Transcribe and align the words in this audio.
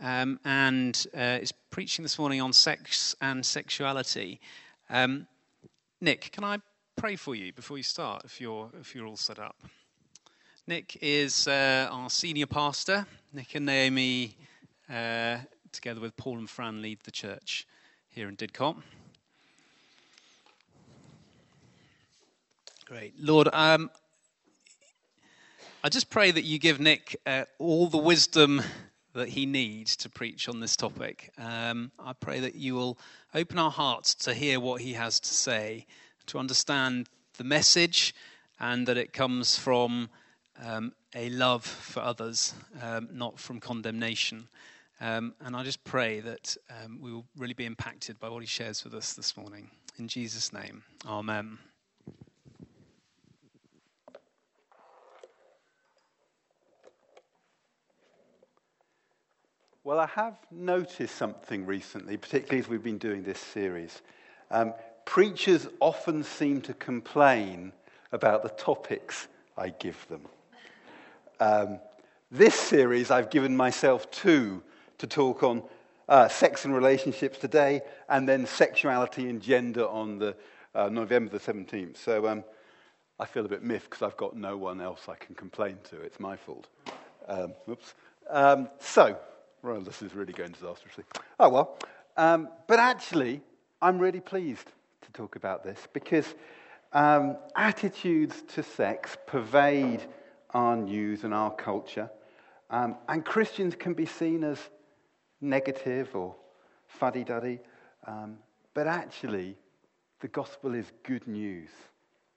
um, 0.00 0.40
and 0.44 1.06
uh, 1.16 1.38
is 1.40 1.52
preaching 1.70 2.02
this 2.02 2.18
morning 2.18 2.40
on 2.40 2.52
sex 2.52 3.14
and 3.20 3.44
sexuality. 3.44 4.40
Um, 4.88 5.26
Nick, 6.00 6.32
can 6.32 6.44
I 6.44 6.58
pray 6.96 7.16
for 7.16 7.34
you 7.34 7.52
before 7.52 7.76
you 7.76 7.82
start, 7.82 8.22
if 8.24 8.40
you're, 8.40 8.70
if 8.80 8.94
you're 8.94 9.06
all 9.06 9.16
set 9.16 9.38
up? 9.38 9.56
Nick 10.66 10.98
is 11.00 11.46
uh, 11.46 11.88
our 11.90 12.10
senior 12.10 12.46
pastor. 12.46 13.06
Nick 13.32 13.54
and 13.54 13.66
Naomi, 13.66 14.36
uh, 14.88 15.38
together 15.72 16.00
with 16.00 16.16
Paul 16.16 16.38
and 16.38 16.48
Fran, 16.48 16.82
lead 16.82 16.98
the 17.04 17.10
church 17.10 17.66
here 18.08 18.28
in 18.28 18.36
Didcot. 18.36 18.76
Great. 22.86 23.14
Lord, 23.20 23.48
um, 23.52 23.90
I 25.84 25.88
just 25.88 26.10
pray 26.10 26.30
that 26.30 26.42
you 26.42 26.58
give 26.58 26.80
Nick 26.80 27.20
uh, 27.24 27.44
all 27.58 27.86
the 27.86 27.98
wisdom 27.98 28.62
that 29.14 29.30
he 29.30 29.46
needs 29.46 29.96
to 29.96 30.08
preach 30.08 30.48
on 30.48 30.60
this 30.60 30.76
topic. 30.76 31.32
Um, 31.38 31.90
I 31.98 32.12
pray 32.12 32.40
that 32.40 32.54
you 32.54 32.74
will 32.74 32.98
open 33.34 33.58
our 33.58 33.70
hearts 33.70 34.14
to 34.16 34.34
hear 34.34 34.60
what 34.60 34.80
he 34.80 34.92
has 34.94 35.20
to 35.20 35.34
say, 35.34 35.86
to 36.26 36.38
understand 36.38 37.08
the 37.36 37.44
message, 37.44 38.14
and 38.58 38.86
that 38.86 38.96
it 38.96 39.12
comes 39.12 39.56
from 39.56 40.10
um, 40.64 40.92
a 41.14 41.30
love 41.30 41.64
for 41.64 42.00
others, 42.00 42.54
um, 42.82 43.08
not 43.12 43.38
from 43.38 43.58
condemnation. 43.60 44.48
Um, 45.00 45.34
and 45.40 45.56
I 45.56 45.62
just 45.62 45.82
pray 45.82 46.20
that 46.20 46.56
um, 46.84 46.98
we 47.00 47.12
will 47.12 47.24
really 47.36 47.54
be 47.54 47.64
impacted 47.64 48.20
by 48.20 48.28
what 48.28 48.40
he 48.40 48.46
shares 48.46 48.84
with 48.84 48.94
us 48.94 49.14
this 49.14 49.36
morning. 49.36 49.70
In 49.98 50.08
Jesus' 50.08 50.52
name, 50.52 50.82
amen. 51.06 51.58
Well, 59.90 59.98
I 59.98 60.06
have 60.06 60.36
noticed 60.52 61.16
something 61.16 61.66
recently, 61.66 62.16
particularly 62.16 62.60
as 62.60 62.68
we've 62.68 62.80
been 62.80 62.96
doing 62.96 63.24
this 63.24 63.40
series. 63.40 64.02
Um, 64.48 64.72
preachers 65.04 65.66
often 65.80 66.22
seem 66.22 66.60
to 66.60 66.74
complain 66.74 67.72
about 68.12 68.44
the 68.44 68.50
topics 68.50 69.26
I 69.58 69.70
give 69.70 70.06
them. 70.06 70.20
Um, 71.40 71.80
this 72.30 72.54
series, 72.54 73.10
I've 73.10 73.30
given 73.30 73.56
myself 73.56 74.08
two 74.12 74.62
to 74.98 75.08
talk 75.08 75.42
on 75.42 75.64
uh, 76.08 76.28
sex 76.28 76.64
and 76.64 76.72
relationships 76.72 77.38
today, 77.38 77.82
and 78.08 78.28
then 78.28 78.46
sexuality 78.46 79.28
and 79.28 79.42
gender 79.42 79.88
on 79.88 80.20
the 80.20 80.36
uh, 80.72 80.88
November 80.88 81.36
the 81.36 81.40
17th. 81.40 81.96
So 81.96 82.28
um, 82.28 82.44
I 83.18 83.26
feel 83.26 83.44
a 83.44 83.48
bit 83.48 83.64
miffed 83.64 83.90
because 83.90 84.02
I've 84.02 84.16
got 84.16 84.36
no 84.36 84.56
one 84.56 84.80
else 84.80 85.08
I 85.08 85.16
can 85.16 85.34
complain 85.34 85.78
to. 85.90 86.00
It's 86.00 86.20
my 86.20 86.36
fault. 86.36 86.68
Um, 87.26 87.54
oops. 87.68 87.94
Um, 88.28 88.68
so, 88.78 89.18
well, 89.62 89.80
this 89.80 90.02
is 90.02 90.14
really 90.14 90.32
going 90.32 90.52
disastrously. 90.52 91.04
Oh, 91.38 91.48
well. 91.48 91.78
Um, 92.16 92.48
but 92.66 92.78
actually, 92.78 93.40
I'm 93.82 93.98
really 93.98 94.20
pleased 94.20 94.70
to 95.02 95.12
talk 95.12 95.36
about 95.36 95.64
this 95.64 95.86
because 95.92 96.34
um, 96.92 97.36
attitudes 97.56 98.42
to 98.54 98.62
sex 98.62 99.16
pervade 99.26 100.02
our 100.52 100.76
news 100.76 101.24
and 101.24 101.32
our 101.32 101.54
culture. 101.54 102.10
Um, 102.70 102.96
and 103.08 103.24
Christians 103.24 103.74
can 103.74 103.94
be 103.94 104.06
seen 104.06 104.44
as 104.44 104.58
negative 105.40 106.14
or 106.14 106.34
fuddy 106.86 107.24
duddy. 107.24 107.60
Um, 108.06 108.38
but 108.74 108.86
actually, 108.86 109.56
the 110.20 110.28
gospel 110.28 110.74
is 110.74 110.86
good 111.02 111.26
news 111.26 111.70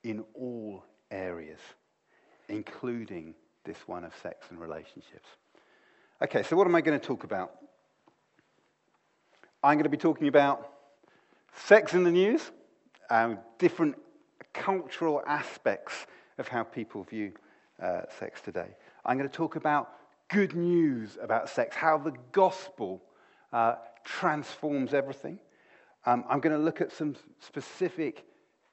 in 0.04 0.24
all 0.34 0.84
areas, 1.12 1.60
including 2.50 3.36
this 3.64 3.78
one 3.86 4.04
of 4.04 4.14
sex 4.22 4.48
and 4.50 4.60
relationships. 4.60 5.30
Okay, 6.24 6.42
so 6.42 6.56
what 6.56 6.66
am 6.66 6.74
I 6.74 6.80
going 6.80 6.98
to 6.98 7.06
talk 7.06 7.26
about? 7.26 7.52
I'm 9.62 9.74
going 9.74 9.84
to 9.84 9.90
be 9.90 9.98
talking 9.98 10.30
about 10.30 10.70
sex 11.54 11.94
in 11.96 12.06
the 12.06 12.12
news, 12.12 12.50
um, 13.10 13.40
different 13.60 13.98
cultural 14.54 15.22
aspects 15.28 16.08
of 16.38 16.48
how 16.48 16.64
people 16.64 17.04
view 17.04 17.34
uh, 17.82 18.04
sex 18.20 18.40
today. 18.40 18.70
I'm 19.06 19.18
going 19.18 19.30
to 19.30 19.36
talk 19.36 19.58
about 19.58 19.90
good 20.30 20.56
news 20.56 21.18
about 21.22 21.50
sex, 21.50 21.76
how 21.76 21.98
the 21.98 22.14
gospel 22.32 23.04
uh, 23.52 23.76
transforms 24.06 24.94
everything. 24.94 25.40
Um, 26.06 26.24
I'm 26.30 26.40
going 26.40 26.56
to 26.56 26.64
look 26.64 26.80
at 26.80 26.94
some 26.94 27.18
specific 27.42 28.24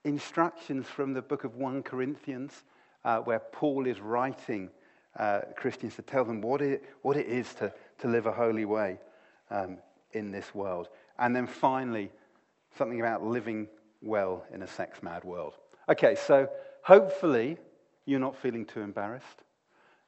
instructions 0.04 0.86
from 0.86 1.14
the 1.14 1.22
book 1.22 1.42
of 1.42 1.56
1 1.56 1.82
Corinthians, 1.82 2.62
uh, 3.04 3.18
where 3.18 3.40
Paul 3.40 3.88
is 3.88 3.98
writing 4.00 4.70
uh, 5.18 5.40
Christians 5.56 5.96
to 5.96 6.02
tell 6.02 6.24
them 6.24 6.40
what 6.40 6.62
it, 6.62 6.84
what 7.02 7.16
it 7.16 7.26
is 7.26 7.52
to, 7.54 7.72
to 7.98 8.08
live 8.08 8.26
a 8.26 8.32
holy 8.32 8.64
way 8.64 8.98
um, 9.50 9.78
in 10.12 10.30
this 10.30 10.54
world. 10.54 10.88
And 11.18 11.34
then 11.34 11.46
finally, 11.46 12.10
something 12.76 13.00
about 13.00 13.24
living 13.24 13.68
well 14.00 14.44
in 14.52 14.62
a 14.62 14.66
sex 14.66 15.02
mad 15.02 15.24
world. 15.24 15.54
Okay, 15.88 16.14
so 16.14 16.48
hopefully 16.82 17.58
you're 18.06 18.20
not 18.20 18.36
feeling 18.36 18.64
too 18.64 18.80
embarrassed. 18.80 19.42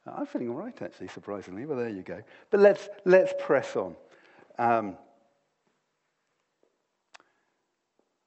Uh, 0.07 0.11
I'm 0.17 0.25
feeling 0.25 0.49
all 0.49 0.55
right, 0.55 0.79
actually, 0.81 1.07
surprisingly, 1.09 1.65
but 1.65 1.75
there 1.75 1.89
you 1.89 2.01
go. 2.01 2.21
But 2.49 2.59
let's, 2.61 2.89
let's 3.05 3.33
press 3.39 3.75
on. 3.75 3.95
Um, 4.57 4.97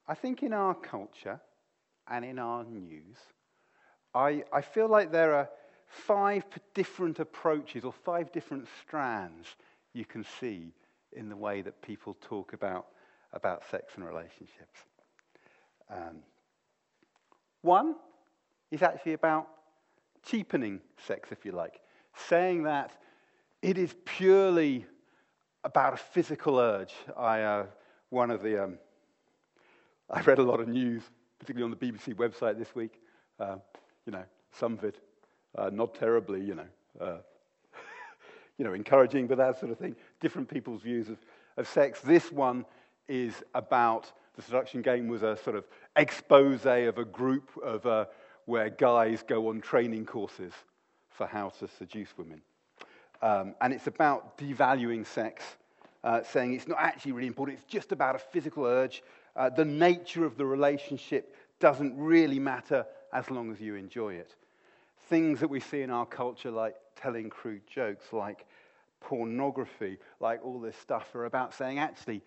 I 0.07 0.13
think 0.13 0.43
in 0.43 0.53
our 0.53 0.73
culture 0.73 1.39
and 2.07 2.23
in 2.23 2.39
our 2.39 2.63
news, 2.63 3.17
I, 4.13 4.43
I 4.53 4.61
feel 4.61 4.87
like 4.87 5.11
there 5.11 5.33
are 5.33 5.49
five 5.87 6.43
different 6.73 7.19
approaches 7.19 7.83
or 7.83 7.93
five 7.93 8.31
different 8.31 8.67
strands 8.81 9.47
you 9.93 10.05
can 10.05 10.25
see 10.39 10.73
in 11.13 11.29
the 11.29 11.35
way 11.35 11.61
that 11.61 11.81
people 11.81 12.15
talk 12.21 12.53
about, 12.53 12.87
about 13.33 13.63
sex 13.71 13.93
and 13.95 14.05
relationships. 14.05 14.79
Um, 15.89 16.17
one 17.61 17.95
is 18.71 18.83
actually 18.83 19.13
about 19.13 19.47
cheapening 20.25 20.81
sex, 21.05 21.29
if 21.31 21.45
you 21.45 21.53
like, 21.53 21.79
saying 22.27 22.63
that 22.63 22.91
it 23.61 23.77
is 23.77 23.95
purely 24.05 24.85
about 25.63 25.93
a 25.93 25.97
physical 25.97 26.59
urge. 26.59 26.93
I, 27.15 27.41
uh, 27.41 27.65
one 28.09 28.31
of 28.31 28.43
the, 28.43 28.63
um, 28.63 28.77
I 30.09 30.21
read 30.21 30.39
a 30.39 30.43
lot 30.43 30.59
of 30.59 30.67
news, 30.67 31.03
particularly 31.39 31.73
on 31.73 31.77
the 31.77 31.85
BBC 31.85 32.13
website 32.15 32.57
this 32.57 32.75
week. 32.75 32.99
Uh, 33.39 33.57
you 34.05 34.11
know, 34.11 34.23
some 34.51 34.73
of 34.73 34.83
it 34.83 34.99
uh, 35.55 35.69
not 35.71 35.95
terribly, 35.95 36.41
you 36.41 36.55
know, 36.55 36.67
uh, 36.99 37.17
you 38.57 38.65
know, 38.65 38.73
encouraging, 38.73 39.27
but 39.27 39.37
that 39.37 39.59
sort 39.59 39.71
of 39.71 39.77
thing. 39.77 39.95
Different 40.19 40.47
people's 40.49 40.81
views 40.81 41.09
of, 41.09 41.17
of 41.57 41.67
sex. 41.67 42.01
This 42.01 42.31
one 42.31 42.65
is 43.07 43.43
about 43.55 44.11
the 44.35 44.41
seduction 44.41 44.81
game 44.81 45.07
was 45.07 45.23
a 45.23 45.37
sort 45.37 45.55
of 45.55 45.67
expose 45.95 46.65
of 46.65 46.97
a 46.97 47.05
group 47.05 47.49
of 47.63 47.85
uh, 47.85 48.05
where 48.45 48.69
guys 48.69 49.23
go 49.27 49.49
on 49.49 49.61
training 49.61 50.05
courses 50.05 50.53
for 51.09 51.25
how 51.25 51.49
to 51.49 51.67
seduce 51.67 52.15
women. 52.17 52.41
Um, 53.21 53.55
and 53.61 53.73
it's 53.73 53.87
about 53.87 54.37
devaluing 54.37 55.05
sex, 55.05 55.43
uh, 56.03 56.21
saying 56.21 56.53
it's 56.53 56.67
not 56.67 56.77
actually 56.79 57.13
really 57.13 57.27
important, 57.27 57.57
it's 57.57 57.67
just 57.71 57.91
about 57.91 58.15
a 58.15 58.19
physical 58.19 58.65
urge. 58.65 59.01
Uh, 59.35 59.49
the 59.49 59.65
nature 59.65 60.23
of 60.23 60.37
the 60.37 60.45
relationship 60.45 61.35
doesn't 61.59 61.97
really 61.97 62.37
matter 62.37 62.85
as 63.11 63.31
long 63.31 63.51
as 63.51 63.59
you 63.59 63.73
enjoy 63.73 64.13
it 64.13 64.35
things 65.09 65.39
that 65.39 65.49
we 65.49 65.59
see 65.59 65.81
in 65.81 65.89
our 65.89 66.05
culture, 66.05 66.51
like 66.51 66.75
telling 66.95 67.29
crude 67.29 67.65
jokes, 67.67 68.05
like 68.11 68.45
pornography, 68.99 69.97
like 70.19 70.43
all 70.43 70.59
this 70.59 70.75
stuff, 70.77 71.13
are 71.15 71.25
about 71.25 71.53
saying, 71.53 71.79
actually, 71.79 72.21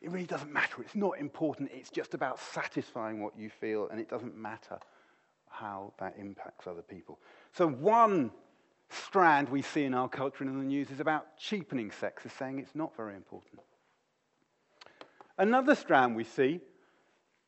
it 0.00 0.10
really 0.10 0.26
doesn't 0.26 0.52
matter. 0.52 0.82
It's 0.82 0.94
not 0.94 1.18
important. 1.18 1.70
It's 1.72 1.90
just 1.90 2.14
about 2.14 2.38
satisfying 2.38 3.22
what 3.22 3.38
you 3.38 3.48
feel, 3.48 3.88
and 3.88 4.00
it 4.00 4.08
doesn't 4.08 4.36
matter 4.36 4.78
how 5.48 5.92
that 5.98 6.14
impacts 6.18 6.66
other 6.66 6.82
people. 6.82 7.18
So, 7.52 7.68
one 7.68 8.30
strand 8.90 9.48
we 9.48 9.62
see 9.62 9.84
in 9.84 9.94
our 9.94 10.08
culture 10.08 10.44
and 10.44 10.50
in 10.52 10.58
the 10.58 10.64
news 10.64 10.90
is 10.90 11.00
about 11.00 11.36
cheapening 11.38 11.90
sex, 11.90 12.26
is 12.26 12.32
saying 12.32 12.58
it's 12.58 12.74
not 12.74 12.94
very 12.96 13.14
important. 13.14 13.60
Another 15.38 15.74
strand 15.74 16.14
we 16.14 16.24
see 16.24 16.60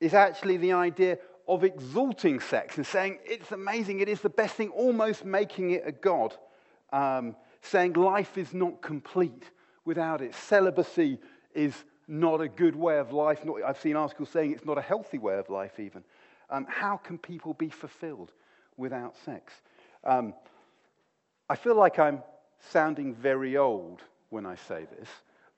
is 0.01 0.15
actually 0.15 0.57
the 0.57 0.73
idea 0.73 1.19
of 1.49 1.65
exalting 1.65 2.41
sex 2.41 2.77
and 2.77 2.87
saying 2.87 3.19
it's 3.25 3.53
amazing, 3.53 4.01
it 4.01 4.09
is 4.09 4.21
the 4.21 4.29
best 4.29 4.55
thing, 4.55 4.71
almost 4.71 5.25
making 5.25 5.71
it 5.71 5.83
a 5.87 5.93
god. 5.93 6.35
Um, 6.93 7.37
saying 7.63 7.95
life 7.95 8.39
is 8.39 8.53
not 8.53 8.81
complete 8.83 9.51
without 9.85 10.21
it. 10.21 10.35
Celibacy 10.35 11.19
is 11.55 11.75
not 12.09 12.41
a 12.41 12.49
good 12.49 12.77
way 12.77 12.99
of 12.99 13.13
life. 13.13 13.45
Not, 13.45 13.63
I've 13.63 13.81
seen 13.81 13.97
articles 13.97 14.29
saying 14.31 14.53
it's 14.53 14.65
not 14.65 14.79
a 14.79 14.83
healthy 14.83 15.19
way 15.19 15.39
of 15.39 15.51
life, 15.51 15.79
even. 15.79 16.05
Um, 16.51 16.67
how 16.69 16.97
can 16.97 17.19
people 17.19 17.55
be 17.55 17.69
fulfilled 17.69 18.33
without 18.77 19.17
sex? 19.25 19.53
Um, 20.05 20.35
I 21.49 21.57
feel 21.57 21.77
like 21.77 21.99
I'm 21.99 22.23
sounding 22.71 23.15
very 23.15 23.57
old 23.57 24.03
when 24.31 24.47
I 24.47 24.57
say 24.57 24.87
this, 24.99 25.09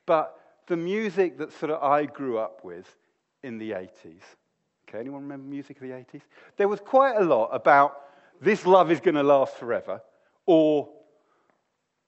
but 0.06 0.38
the 0.66 0.76
music 0.76 1.38
that 1.38 1.52
sort 1.52 1.72
of 1.72 1.82
I 1.82 2.04
grew 2.04 2.38
up 2.38 2.64
with 2.64 2.96
in 3.42 3.58
the 3.58 3.70
80s 3.70 4.22
Okay, 4.88 4.98
anyone 4.98 5.22
remember 5.22 5.46
music 5.46 5.76
of 5.76 5.82
the 5.82 5.90
80s? 5.90 6.22
There 6.56 6.68
was 6.68 6.80
quite 6.80 7.16
a 7.16 7.24
lot 7.24 7.50
about 7.52 8.00
this 8.40 8.64
love 8.64 8.90
is 8.90 9.00
going 9.00 9.16
to 9.16 9.22
last 9.22 9.56
forever, 9.56 10.00
or 10.46 10.88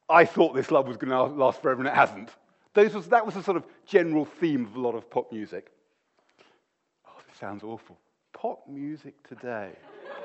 I 0.08 0.24
thought 0.24 0.54
this 0.54 0.70
love 0.70 0.88
was 0.88 0.96
going 0.96 1.10
to 1.10 1.24
last 1.24 1.60
forever 1.60 1.80
and 1.80 1.88
it 1.88 1.94
hasn't. 1.94 2.30
Those 2.72 2.94
was, 2.94 3.08
that 3.08 3.26
was 3.26 3.34
the 3.34 3.42
sort 3.42 3.56
of 3.56 3.66
general 3.84 4.24
theme 4.24 4.64
of 4.64 4.76
a 4.76 4.80
lot 4.80 4.94
of 4.94 5.10
pop 5.10 5.30
music. 5.30 5.70
Oh, 7.06 7.20
this 7.28 7.38
sounds 7.38 7.62
awful. 7.64 7.98
Pop 8.32 8.66
music 8.66 9.14
today. 9.28 9.72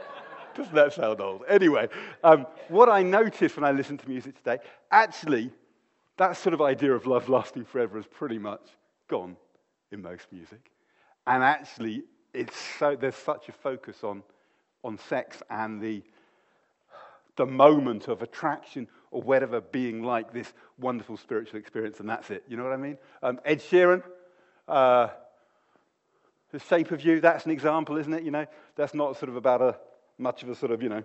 Doesn't 0.55 0.75
that 0.75 0.93
sound 0.93 1.19
old? 1.19 1.43
Anyway, 1.49 1.89
um, 2.23 2.45
what 2.69 2.87
I 2.87 3.03
noticed 3.03 3.57
when 3.57 3.65
I 3.65 3.71
listened 3.71 3.99
to 3.99 4.09
music 4.09 4.37
today, 4.37 4.59
actually, 4.91 5.51
that 6.17 6.37
sort 6.37 6.53
of 6.53 6.61
idea 6.61 6.93
of 6.93 7.05
love 7.05 7.27
lasting 7.27 7.65
forever 7.65 7.97
is 7.97 8.05
pretty 8.05 8.37
much 8.37 8.61
gone 9.09 9.35
in 9.91 10.01
most 10.01 10.27
music. 10.31 10.71
And 11.27 11.43
actually, 11.43 12.03
it's 12.35 12.55
so, 12.79 12.95
there's 12.95 13.15
such 13.15 13.49
a 13.49 13.51
focus 13.51 14.03
on, 14.03 14.23
on 14.83 14.97
sex 14.97 15.41
and 15.49 15.81
the, 15.81 16.03
the 17.35 17.45
moment 17.45 18.07
of 18.07 18.21
attraction 18.21 18.87
or 19.11 19.21
whatever 19.21 19.61
being 19.61 20.03
like 20.03 20.33
this 20.33 20.53
wonderful 20.77 21.17
spiritual 21.17 21.59
experience, 21.59 21.99
and 21.99 22.09
that's 22.09 22.29
it. 22.29 22.43
You 22.47 22.57
know 22.57 22.63
what 22.63 22.73
I 22.73 22.77
mean? 22.77 22.97
Um, 23.23 23.39
Ed 23.45 23.59
Sheeran, 23.59 24.03
uh, 24.67 25.07
The 26.51 26.59
Shape 26.59 26.91
of 26.91 27.01
You, 27.01 27.21
that's 27.21 27.45
an 27.45 27.51
example, 27.51 27.97
isn't 27.97 28.13
it? 28.13 28.23
You 28.23 28.31
know, 28.31 28.45
that's 28.75 28.93
not 28.93 29.17
sort 29.17 29.29
of 29.29 29.37
about 29.37 29.61
a 29.61 29.77
much 30.17 30.43
of 30.43 30.49
a 30.49 30.55
sort 30.55 30.71
of, 30.71 30.81
you 30.81 30.89
know, 30.89 31.03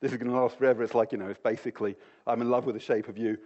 this 0.00 0.12
is 0.12 0.18
going 0.18 0.30
to 0.30 0.36
last 0.36 0.58
forever. 0.58 0.82
It's 0.82 0.94
like, 0.94 1.12
you 1.12 1.18
know, 1.18 1.28
it's 1.28 1.40
basically, 1.40 1.96
I'm 2.26 2.40
in 2.42 2.50
love 2.50 2.66
with 2.66 2.74
the 2.74 2.80
shape 2.80 3.08
of 3.08 3.16
you. 3.16 3.38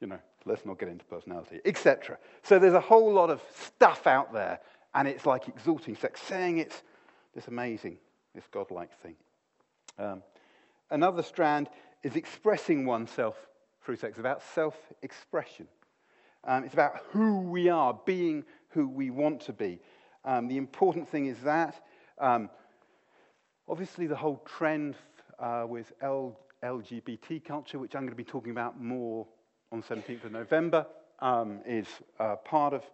You 0.00 0.06
know, 0.08 0.18
let's 0.44 0.64
not 0.64 0.78
get 0.78 0.88
into 0.88 1.04
personality, 1.06 1.60
etc. 1.64 2.18
So 2.42 2.58
there's 2.58 2.74
a 2.74 2.80
whole 2.80 3.12
lot 3.12 3.30
of 3.30 3.42
stuff 3.54 4.06
out 4.06 4.32
there, 4.32 4.60
and 4.94 5.06
it's 5.06 5.26
like 5.26 5.48
exalting 5.48 5.96
sex, 5.96 6.20
saying 6.22 6.58
it's 6.58 6.82
this 7.34 7.48
amazing, 7.48 7.98
this 8.34 8.44
godlike 8.50 8.90
thing. 9.00 9.16
Um, 9.98 10.22
another 10.90 11.22
strand 11.22 11.68
is 12.02 12.16
expressing 12.16 12.86
oneself 12.86 13.36
through 13.84 13.96
sex, 13.96 14.18
about 14.18 14.42
self 14.54 14.76
expression. 15.02 15.68
Um, 16.44 16.64
it's 16.64 16.74
about 16.74 17.02
who 17.10 17.40
we 17.40 17.68
are, 17.68 17.98
being 18.04 18.44
who 18.68 18.88
we 18.88 19.10
want 19.10 19.40
to 19.42 19.52
be. 19.52 19.80
Um, 20.24 20.48
the 20.48 20.56
important 20.56 21.08
thing 21.08 21.26
is 21.26 21.38
that 21.40 21.82
um, 22.18 22.50
Obviously, 23.68 24.06
the 24.06 24.16
whole 24.16 24.40
trend 24.44 24.94
uh, 25.40 25.64
with 25.68 25.92
L- 26.00 26.38
LGBT 26.62 27.44
culture, 27.44 27.80
which 27.80 27.96
I'm 27.96 28.02
going 28.02 28.10
to 28.10 28.16
be 28.16 28.22
talking 28.22 28.52
about 28.52 28.80
more 28.80 29.26
on 29.72 29.82
17th 29.82 30.24
of 30.24 30.30
November, 30.30 30.86
um, 31.18 31.60
is 31.66 31.88
uh, 32.20 32.36
part 32.36 32.74
of, 32.74 32.84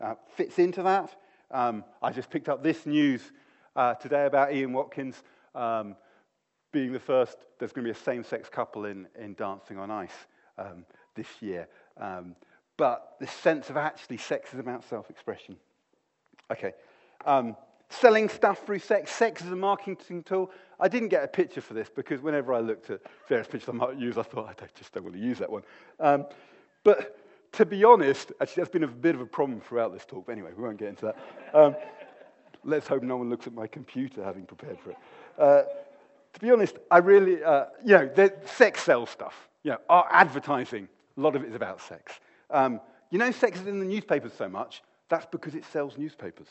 uh, 0.00 0.14
fits 0.36 0.60
into 0.60 0.84
that. 0.84 1.16
Um, 1.50 1.84
I 2.02 2.12
just 2.12 2.30
picked 2.30 2.48
up 2.48 2.62
this 2.62 2.86
news 2.86 3.22
uh, 3.74 3.94
today 3.94 4.26
about 4.26 4.52
Ian 4.52 4.72
Watkins 4.72 5.22
um, 5.54 5.96
being 6.72 6.92
the 6.92 7.00
first, 7.00 7.36
there's 7.58 7.72
going 7.72 7.84
to 7.84 7.92
be 7.92 7.98
a 7.98 8.02
same 8.02 8.22
sex 8.22 8.48
couple 8.48 8.84
in, 8.84 9.08
in 9.18 9.34
Dancing 9.34 9.78
on 9.78 9.90
Ice 9.90 10.26
um, 10.58 10.84
this 11.14 11.26
year. 11.40 11.68
Um, 11.96 12.36
but 12.76 13.16
the 13.20 13.26
sense 13.26 13.68
of 13.68 13.76
actually 13.76 14.16
sex 14.16 14.54
is 14.54 14.60
about 14.60 14.88
self 14.88 15.10
expression. 15.10 15.56
Okay. 16.50 16.72
Um, 17.26 17.56
selling 17.88 18.28
stuff 18.28 18.64
through 18.64 18.78
sex. 18.78 19.10
Sex 19.10 19.42
is 19.42 19.50
a 19.50 19.56
marketing 19.56 20.22
tool. 20.22 20.50
I 20.78 20.88
didn't 20.88 21.08
get 21.08 21.24
a 21.24 21.28
picture 21.28 21.60
for 21.60 21.74
this 21.74 21.90
because 21.94 22.22
whenever 22.22 22.54
I 22.54 22.60
looked 22.60 22.90
at 22.90 23.00
various 23.28 23.48
pictures 23.48 23.68
I 23.68 23.72
might 23.72 23.98
use, 23.98 24.16
I 24.16 24.22
thought, 24.22 24.62
I 24.62 24.66
just 24.78 24.92
don't 24.92 25.02
want 25.02 25.16
to 25.16 25.20
use 25.20 25.38
that 25.40 25.50
one. 25.50 25.62
Um, 25.98 26.26
but 26.84 27.18
to 27.52 27.64
be 27.64 27.84
honest, 27.84 28.32
actually, 28.40 28.62
that's 28.62 28.72
been 28.72 28.84
a 28.84 28.88
bit 28.88 29.14
of 29.14 29.20
a 29.20 29.26
problem 29.26 29.60
throughout 29.60 29.92
this 29.92 30.04
talk. 30.04 30.26
But 30.26 30.32
anyway, 30.32 30.50
we 30.56 30.62
won't 30.62 30.78
get 30.78 30.88
into 30.88 31.06
that. 31.06 31.16
Um, 31.54 31.76
let's 32.64 32.86
hope 32.86 33.02
no 33.02 33.16
one 33.16 33.30
looks 33.30 33.46
at 33.46 33.52
my 33.52 33.66
computer 33.66 34.22
having 34.22 34.44
prepared 34.44 34.78
for 34.80 34.90
it. 34.90 34.96
Uh, 35.38 35.62
to 36.32 36.40
be 36.40 36.50
honest, 36.50 36.76
I 36.90 36.98
really, 36.98 37.42
uh, 37.42 37.66
you 37.84 37.96
know, 37.96 38.06
the 38.06 38.32
sex 38.56 38.82
sells 38.82 39.10
stuff. 39.10 39.48
You 39.62 39.72
know, 39.72 39.78
our 39.88 40.06
advertising, 40.10 40.88
a 41.16 41.20
lot 41.20 41.34
of 41.34 41.42
it 41.42 41.48
is 41.48 41.54
about 41.54 41.80
sex. 41.80 42.12
Um, 42.50 42.80
you 43.10 43.18
know, 43.18 43.30
sex 43.30 43.60
is 43.60 43.66
in 43.66 43.80
the 43.80 43.84
newspapers 43.84 44.32
so 44.32 44.48
much, 44.48 44.82
that's 45.08 45.26
because 45.26 45.54
it 45.54 45.64
sells 45.64 45.98
newspapers. 45.98 46.46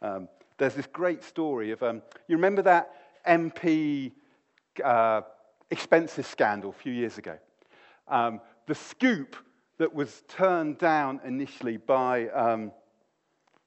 Um, 0.00 0.28
there's 0.58 0.74
this 0.74 0.86
great 0.86 1.24
story 1.24 1.72
of, 1.72 1.82
um, 1.82 2.02
you 2.28 2.36
remember 2.36 2.62
that 2.62 2.90
MP 3.26 4.12
uh, 4.84 5.22
expenses 5.70 6.26
scandal 6.26 6.70
a 6.70 6.72
few 6.72 6.92
years 6.92 7.18
ago? 7.18 7.36
Um, 8.06 8.40
the 8.66 8.74
scoop 8.74 9.36
that 9.82 9.92
was 9.92 10.22
turned 10.28 10.78
down 10.78 11.20
initially 11.24 11.76
by 11.76 12.28
um, 12.28 12.70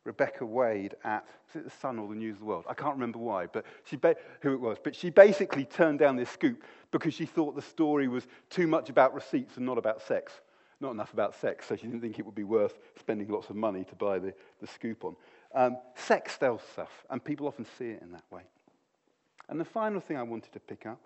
Rebekah 0.05 0.45
Wade 0.45 0.95
at, 1.03 1.25
it 1.53 1.65
the 1.65 1.69
Sun 1.69 1.99
or 1.99 2.07
the 2.07 2.15
News 2.15 2.35
of 2.35 2.39
the 2.39 2.45
World? 2.45 2.63
I 2.69 2.73
can't 2.73 2.93
remember 2.93 3.19
why, 3.19 3.47
but 3.47 3.65
she 3.83 3.97
ba- 3.97 4.15
who 4.39 4.53
it 4.53 4.61
was. 4.61 4.77
But 4.81 4.95
she 4.95 5.09
basically 5.09 5.65
turned 5.65 5.99
down 5.99 6.15
this 6.15 6.29
scoop 6.29 6.63
because 6.91 7.13
she 7.13 7.25
thought 7.25 7.53
the 7.53 7.61
story 7.61 8.07
was 8.07 8.27
too 8.49 8.65
much 8.65 8.89
about 8.89 9.13
receipts 9.13 9.57
and 9.57 9.65
not 9.65 9.77
about 9.77 10.01
sex. 10.01 10.31
Not 10.79 10.91
enough 10.91 11.11
about 11.11 11.35
sex, 11.35 11.67
so 11.67 11.75
she 11.75 11.85
didn't 11.85 11.99
think 11.99 12.17
it 12.17 12.25
would 12.25 12.33
be 12.33 12.45
worth 12.45 12.79
spending 12.97 13.27
lots 13.27 13.49
of 13.49 13.57
money 13.57 13.83
to 13.83 13.95
buy 13.95 14.17
the, 14.17 14.33
the 14.61 14.67
scoop 14.67 15.03
on. 15.03 15.17
Um, 15.53 15.77
sex 15.95 16.37
sells 16.39 16.61
stuff, 16.71 17.05
and 17.09 17.21
people 17.21 17.45
often 17.45 17.65
see 17.77 17.89
it 17.89 18.01
in 18.01 18.13
that 18.13 18.23
way. 18.31 18.43
And 19.49 19.59
the 19.59 19.65
final 19.65 19.99
thing 19.99 20.15
I 20.15 20.23
wanted 20.23 20.53
to 20.53 20.61
pick 20.61 20.85
up 20.85 21.01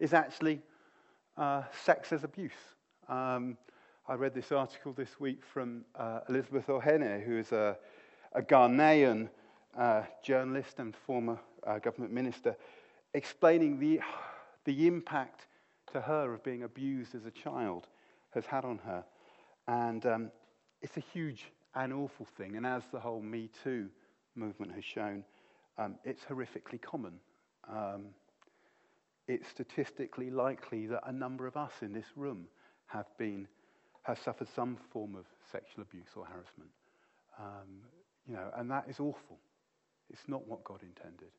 is 0.00 0.14
actually 0.14 0.62
uh, 1.36 1.64
sex 1.84 2.14
as 2.14 2.24
abuse. 2.24 2.52
Um, 3.10 3.58
I 4.10 4.14
read 4.14 4.32
this 4.32 4.52
article 4.52 4.94
this 4.94 5.20
week 5.20 5.42
from 5.44 5.84
uh, 5.94 6.20
Elizabeth 6.30 6.66
Ohene, 6.68 7.22
who 7.22 7.36
is 7.36 7.52
a, 7.52 7.76
a 8.32 8.40
Ghanaian 8.40 9.28
uh, 9.76 10.04
journalist 10.24 10.78
and 10.78 10.96
former 10.96 11.38
uh, 11.66 11.78
government 11.78 12.14
minister, 12.14 12.56
explaining 13.12 13.78
the, 13.78 14.00
the 14.64 14.86
impact 14.86 15.46
to 15.92 16.00
her 16.00 16.32
of 16.32 16.42
being 16.42 16.62
abused 16.62 17.14
as 17.14 17.26
a 17.26 17.30
child 17.30 17.86
has 18.30 18.46
had 18.46 18.64
on 18.64 18.78
her. 18.78 19.04
And 19.66 20.06
um, 20.06 20.30
it's 20.80 20.96
a 20.96 21.04
huge 21.12 21.44
and 21.74 21.92
awful 21.92 22.26
thing. 22.38 22.56
And 22.56 22.64
as 22.64 22.84
the 22.90 23.00
whole 23.00 23.20
Me 23.20 23.50
Too 23.62 23.90
movement 24.34 24.72
has 24.74 24.86
shown, 24.86 25.22
um, 25.76 25.96
it's 26.02 26.22
horrifically 26.24 26.80
common. 26.80 27.20
Um, 27.70 28.06
it's 29.26 29.50
statistically 29.50 30.30
likely 30.30 30.86
that 30.86 31.02
a 31.04 31.12
number 31.12 31.46
of 31.46 31.58
us 31.58 31.72
in 31.82 31.92
this 31.92 32.06
room 32.16 32.46
have 32.86 33.06
been 33.18 33.46
have 34.08 34.18
suffered 34.18 34.48
some 34.54 34.76
form 34.90 35.14
of 35.14 35.26
sexual 35.52 35.82
abuse 35.82 36.08
or 36.16 36.24
harassment. 36.24 36.70
Um, 37.38 37.82
you 38.26 38.34
know, 38.34 38.50
and 38.56 38.70
that 38.70 38.86
is 38.88 39.00
awful. 39.00 39.38
It's 40.10 40.26
not 40.26 40.46
what 40.48 40.64
God 40.64 40.80
intended. 40.82 41.30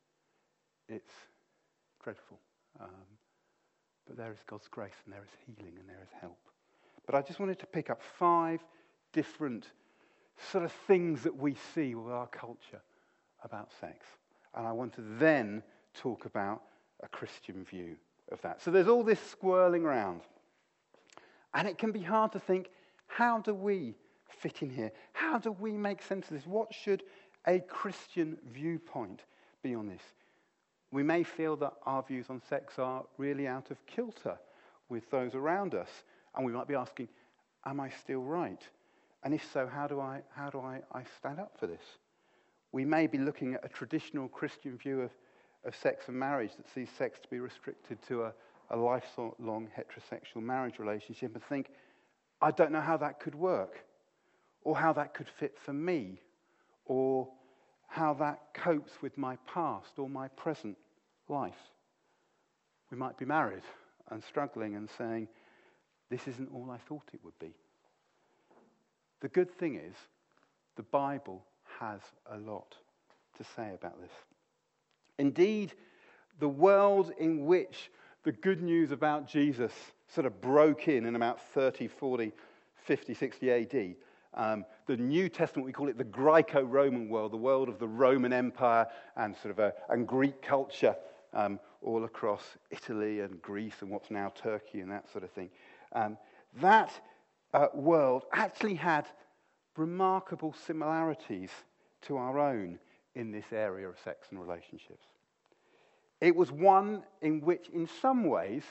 It's 0.88 1.10
dreadful. 2.02 2.38
Um, 2.80 2.88
but 4.06 4.16
there 4.16 4.32
is 4.32 4.38
God's 4.46 4.68
grace 4.68 4.94
and 5.04 5.12
there 5.12 5.22
is 5.22 5.30
healing 5.46 5.74
and 5.78 5.88
there 5.88 6.02
is 6.02 6.10
help. 6.20 6.38
But 7.06 7.14
I 7.14 7.22
just 7.22 7.40
wanted 7.40 7.58
to 7.58 7.66
pick 7.66 7.90
up 7.90 8.00
five 8.18 8.60
different 9.12 9.66
sort 10.50 10.64
of 10.64 10.72
things 10.86 11.22
that 11.22 11.36
we 11.36 11.56
see 11.74 11.94
with 11.94 12.12
our 12.12 12.28
culture 12.28 12.80
about 13.42 13.70
sex. 13.80 14.06
And 14.54 14.66
I 14.66 14.72
want 14.72 14.94
to 14.94 15.02
then 15.18 15.62
talk 15.94 16.24
about 16.24 16.62
a 17.02 17.08
Christian 17.08 17.64
view 17.64 17.96
of 18.30 18.40
that. 18.42 18.62
So 18.62 18.70
there's 18.70 18.88
all 18.88 19.02
this 19.02 19.20
swirling 19.20 19.84
around. 19.84 20.22
And 21.54 21.66
it 21.66 21.78
can 21.78 21.92
be 21.92 22.02
hard 22.02 22.32
to 22.32 22.40
think 22.40 22.68
how 23.06 23.40
do 23.40 23.54
we 23.54 23.94
fit 24.28 24.62
in 24.62 24.70
here? 24.70 24.92
How 25.12 25.38
do 25.38 25.52
we 25.52 25.72
make 25.72 26.02
sense 26.02 26.28
of 26.28 26.36
this? 26.36 26.46
What 26.46 26.72
should 26.72 27.02
a 27.46 27.60
Christian 27.60 28.38
viewpoint 28.52 29.22
be 29.62 29.74
on 29.74 29.88
this? 29.88 30.02
We 30.92 31.02
may 31.02 31.22
feel 31.22 31.56
that 31.56 31.74
our 31.86 32.02
views 32.02 32.26
on 32.30 32.40
sex 32.48 32.78
are 32.78 33.04
really 33.18 33.46
out 33.46 33.70
of 33.70 33.84
kilter 33.86 34.38
with 34.88 35.08
those 35.10 35.34
around 35.34 35.74
us. 35.74 35.88
And 36.34 36.44
we 36.44 36.52
might 36.52 36.68
be 36.68 36.74
asking, 36.74 37.08
am 37.64 37.80
I 37.80 37.90
still 37.90 38.22
right? 38.22 38.62
And 39.22 39.34
if 39.34 39.44
so, 39.52 39.66
how 39.66 39.86
do 39.86 40.00
I, 40.00 40.20
how 40.34 40.50
do 40.50 40.60
I, 40.60 40.80
I 40.92 41.02
stand 41.18 41.38
up 41.38 41.52
for 41.58 41.66
this? 41.66 41.82
We 42.72 42.84
may 42.84 43.06
be 43.06 43.18
looking 43.18 43.54
at 43.54 43.64
a 43.64 43.68
traditional 43.68 44.28
Christian 44.28 44.78
view 44.78 45.02
of, 45.02 45.10
of 45.64 45.74
sex 45.76 46.08
and 46.08 46.16
marriage 46.16 46.52
that 46.56 46.72
sees 46.72 46.88
sex 46.96 47.18
to 47.20 47.28
be 47.28 47.40
restricted 47.40 47.98
to 48.08 48.24
a, 48.24 48.32
a 48.70 48.76
lifelong 48.76 49.68
heterosexual 49.76 50.42
marriage 50.42 50.78
relationship 50.78 51.34
and 51.34 51.44
think, 51.44 51.70
I 52.40 52.50
don't 52.50 52.72
know 52.72 52.80
how 52.80 52.96
that 52.98 53.20
could 53.20 53.34
work, 53.34 53.84
or 54.62 54.76
how 54.76 54.92
that 54.94 55.14
could 55.14 55.28
fit 55.28 55.58
for 55.58 55.72
me, 55.72 56.20
or 56.86 57.28
how 57.86 58.14
that 58.14 58.54
copes 58.54 58.92
with 59.02 59.18
my 59.18 59.36
past 59.52 59.98
or 59.98 60.08
my 60.08 60.28
present 60.28 60.76
life. 61.28 61.58
We 62.90 62.96
might 62.96 63.18
be 63.18 63.24
married 63.24 63.62
and 64.10 64.22
struggling 64.22 64.76
and 64.76 64.88
saying, 64.96 65.28
This 66.08 66.26
isn't 66.28 66.50
all 66.52 66.70
I 66.70 66.78
thought 66.78 67.08
it 67.12 67.20
would 67.24 67.38
be. 67.38 67.54
The 69.20 69.28
good 69.28 69.50
thing 69.50 69.76
is, 69.76 69.96
the 70.76 70.82
Bible 70.82 71.44
has 71.80 72.00
a 72.30 72.38
lot 72.38 72.76
to 73.38 73.44
say 73.56 73.72
about 73.74 74.00
this. 74.00 74.12
Indeed, 75.18 75.74
the 76.38 76.48
world 76.48 77.12
in 77.18 77.44
which 77.44 77.90
the 78.24 78.32
good 78.32 78.62
news 78.62 78.90
about 78.90 79.26
Jesus 79.26 79.72
sort 80.08 80.26
of 80.26 80.40
broke 80.40 80.88
in 80.88 81.06
in 81.06 81.16
about 81.16 81.40
30, 81.54 81.88
40, 81.88 82.32
50, 82.84 83.14
60 83.14 83.50
AD, 83.50 83.94
um, 84.34 84.64
the 84.86 84.96
New 84.96 85.28
Testament, 85.28 85.66
we 85.66 85.72
call 85.72 85.88
it 85.88 85.98
the 85.98 86.04
Greco 86.04 86.62
Roman 86.62 87.08
world, 87.08 87.32
the 87.32 87.36
world 87.36 87.68
of 87.68 87.78
the 87.78 87.88
Roman 87.88 88.32
Empire 88.32 88.86
and 89.16 89.36
sort 89.36 89.50
of 89.50 89.58
a, 89.58 89.72
and 89.88 90.06
Greek 90.06 90.40
culture 90.42 90.94
um, 91.32 91.58
all 91.82 92.04
across 92.04 92.42
Italy 92.70 93.20
and 93.20 93.40
Greece 93.42 93.76
and 93.80 93.90
what's 93.90 94.10
now 94.10 94.32
Turkey 94.34 94.80
and 94.80 94.90
that 94.90 95.10
sort 95.10 95.24
of 95.24 95.30
thing. 95.30 95.50
Um, 95.92 96.16
that 96.60 96.92
uh, 97.54 97.68
world 97.74 98.24
actually 98.32 98.74
had 98.74 99.06
remarkable 99.76 100.54
similarities 100.66 101.50
to 102.02 102.16
our 102.16 102.38
own 102.38 102.78
in 103.14 103.32
this 103.32 103.52
area 103.52 103.88
of 103.88 103.96
sex 104.04 104.28
and 104.30 104.40
relationships. 104.40 105.06
It 106.20 106.36
was 106.36 106.52
one 106.52 107.02
in 107.22 107.40
which, 107.40 107.68
in 107.72 107.88
some 108.00 108.24
ways, 108.24 108.62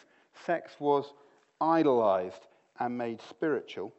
sex 0.46 0.74
was 0.80 1.14
idolized 1.60 2.48
and 2.80 2.98
made 2.98 3.22
spiritual, 3.22 3.94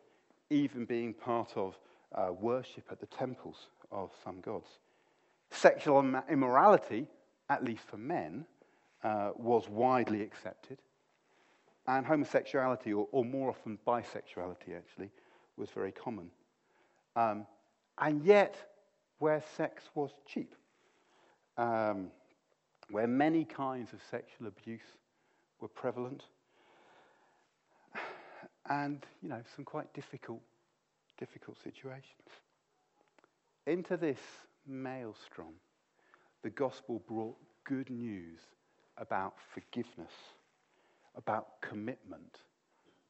even 0.50 0.84
being 0.84 1.12
part 1.12 1.52
of 1.56 1.76
uh, 2.14 2.32
worship 2.32 2.84
at 2.90 3.00
the 3.00 3.06
temples 3.06 3.68
of 3.90 4.10
some 4.24 4.40
gods. 4.40 4.68
Sexual 5.50 6.22
immorality, 6.30 7.06
at 7.48 7.64
least 7.64 7.82
for 7.86 7.96
men, 7.96 8.44
uh, 9.02 9.30
was 9.36 9.68
widely 9.68 10.22
accepted. 10.22 10.78
And 11.86 12.06
homosexuality, 12.06 12.92
or, 12.92 13.08
or, 13.10 13.24
more 13.24 13.50
often 13.50 13.78
bisexuality 13.86 14.76
actually, 14.76 15.10
was 15.56 15.70
very 15.70 15.90
common. 15.90 16.30
Um, 17.16 17.46
and 17.98 18.24
yet, 18.24 18.54
where 19.18 19.42
sex 19.56 19.84
was 19.94 20.10
cheap, 20.26 20.54
um, 21.56 22.10
where 22.90 23.06
many 23.06 23.44
kinds 23.44 23.92
of 23.92 24.00
sexual 24.10 24.48
abuse 24.48 24.80
were 25.60 25.68
prevalent, 25.68 26.24
and 28.68 29.04
you 29.22 29.28
know 29.28 29.42
some 29.54 29.64
quite 29.64 29.92
difficult, 29.94 30.40
difficult 31.18 31.56
situations. 31.62 32.28
Into 33.66 33.96
this 33.96 34.18
maelstrom, 34.66 35.54
the 36.42 36.50
gospel 36.50 37.02
brought 37.06 37.36
good 37.64 37.90
news 37.90 38.38
about 38.96 39.34
forgiveness, 39.54 40.12
about 41.16 41.60
commitment, 41.60 42.38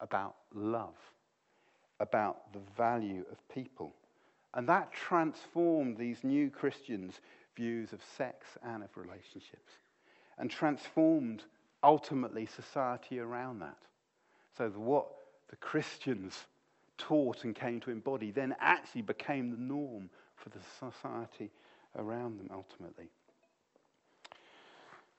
about 0.00 0.36
love, 0.54 0.96
about 2.00 2.52
the 2.52 2.60
value 2.76 3.24
of 3.30 3.38
people. 3.54 3.94
And 4.54 4.68
that 4.68 4.92
transformed 4.92 5.96
these 5.96 6.24
new 6.24 6.50
Christians' 6.50 7.20
views 7.56 7.92
of 7.92 8.00
sex 8.16 8.46
and 8.62 8.82
of 8.82 8.96
relationships, 8.96 9.72
and 10.38 10.50
transformed 10.50 11.44
ultimately 11.82 12.46
society 12.46 13.20
around 13.20 13.60
that. 13.60 13.78
So, 14.56 14.68
what 14.70 15.06
the 15.48 15.56
Christians 15.56 16.46
taught 16.98 17.44
and 17.44 17.54
came 17.54 17.80
to 17.80 17.90
embody 17.90 18.30
then 18.30 18.54
actually 18.60 19.02
became 19.02 19.50
the 19.50 19.56
norm 19.56 20.10
for 20.36 20.50
the 20.50 20.58
society 20.78 21.50
around 21.96 22.38
them 22.38 22.50
ultimately. 22.52 23.08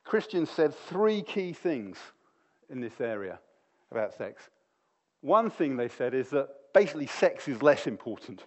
Christians 0.03 0.49
said 0.49 0.75
three 0.75 1.21
key 1.21 1.53
things 1.53 1.97
in 2.69 2.81
this 2.81 2.99
area 2.99 3.39
about 3.91 4.13
sex. 4.17 4.43
One 5.21 5.49
thing 5.49 5.77
they 5.77 5.87
said 5.87 6.13
is 6.13 6.29
that 6.29 6.49
basically 6.73 7.07
sex 7.07 7.47
is 7.47 7.61
less 7.61 7.87
important 7.87 8.43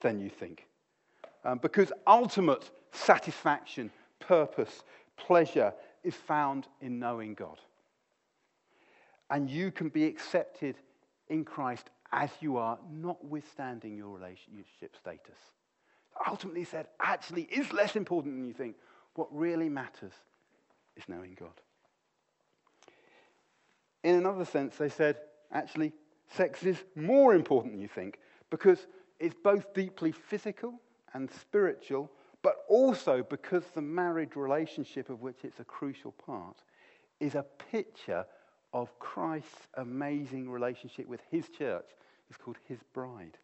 than 0.00 0.20
you 0.20 0.30
think. 0.30 0.66
Um, 1.44 1.58
because 1.58 1.92
ultimate 2.06 2.70
satisfaction, 2.92 3.90
purpose, 4.20 4.82
pleasure 5.16 5.72
is 6.02 6.14
found 6.14 6.66
in 6.80 6.98
knowing 6.98 7.34
God. 7.34 7.58
And 9.30 9.50
you 9.50 9.70
can 9.70 9.88
be 9.88 10.04
accepted 10.04 10.76
in 11.28 11.44
Christ 11.44 11.90
as 12.12 12.30
you 12.40 12.56
are, 12.56 12.78
notwithstanding 12.90 13.96
your 13.96 14.08
relationship 14.08 14.96
status. 14.98 15.38
Ultimately, 16.26 16.64
said, 16.64 16.86
actually, 17.00 17.42
is 17.42 17.72
less 17.72 17.96
important 17.96 18.34
than 18.36 18.46
you 18.46 18.54
think. 18.54 18.76
What 19.14 19.28
really 19.30 19.68
matters 19.68 20.12
is 20.96 21.04
knowing 21.08 21.36
God. 21.38 21.52
In 24.02 24.14
another 24.14 24.44
sense, 24.44 24.76
they 24.76 24.88
said, 24.88 25.16
actually, 25.52 25.92
sex 26.34 26.62
is 26.62 26.78
more 26.94 27.34
important 27.34 27.74
than 27.74 27.80
you 27.80 27.88
think 27.88 28.18
because 28.50 28.86
it's 29.20 29.34
both 29.42 29.74
deeply 29.74 30.12
physical 30.12 30.74
and 31.14 31.30
spiritual, 31.30 32.10
but 32.42 32.64
also 32.68 33.22
because 33.22 33.64
the 33.74 33.82
marriage 33.82 34.36
relationship 34.36 35.10
of 35.10 35.22
which 35.22 35.38
it's 35.42 35.60
a 35.60 35.64
crucial 35.64 36.12
part 36.12 36.62
is 37.20 37.34
a 37.34 37.44
picture 37.70 38.24
of 38.72 38.96
Christ's 38.98 39.66
amazing 39.74 40.50
relationship 40.50 41.08
with 41.08 41.20
his 41.30 41.48
church. 41.48 41.86
It's 42.28 42.38
called 42.38 42.58
his 42.68 42.78
bride. 42.92 43.38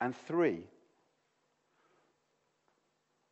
And 0.00 0.14
three, 0.16 0.64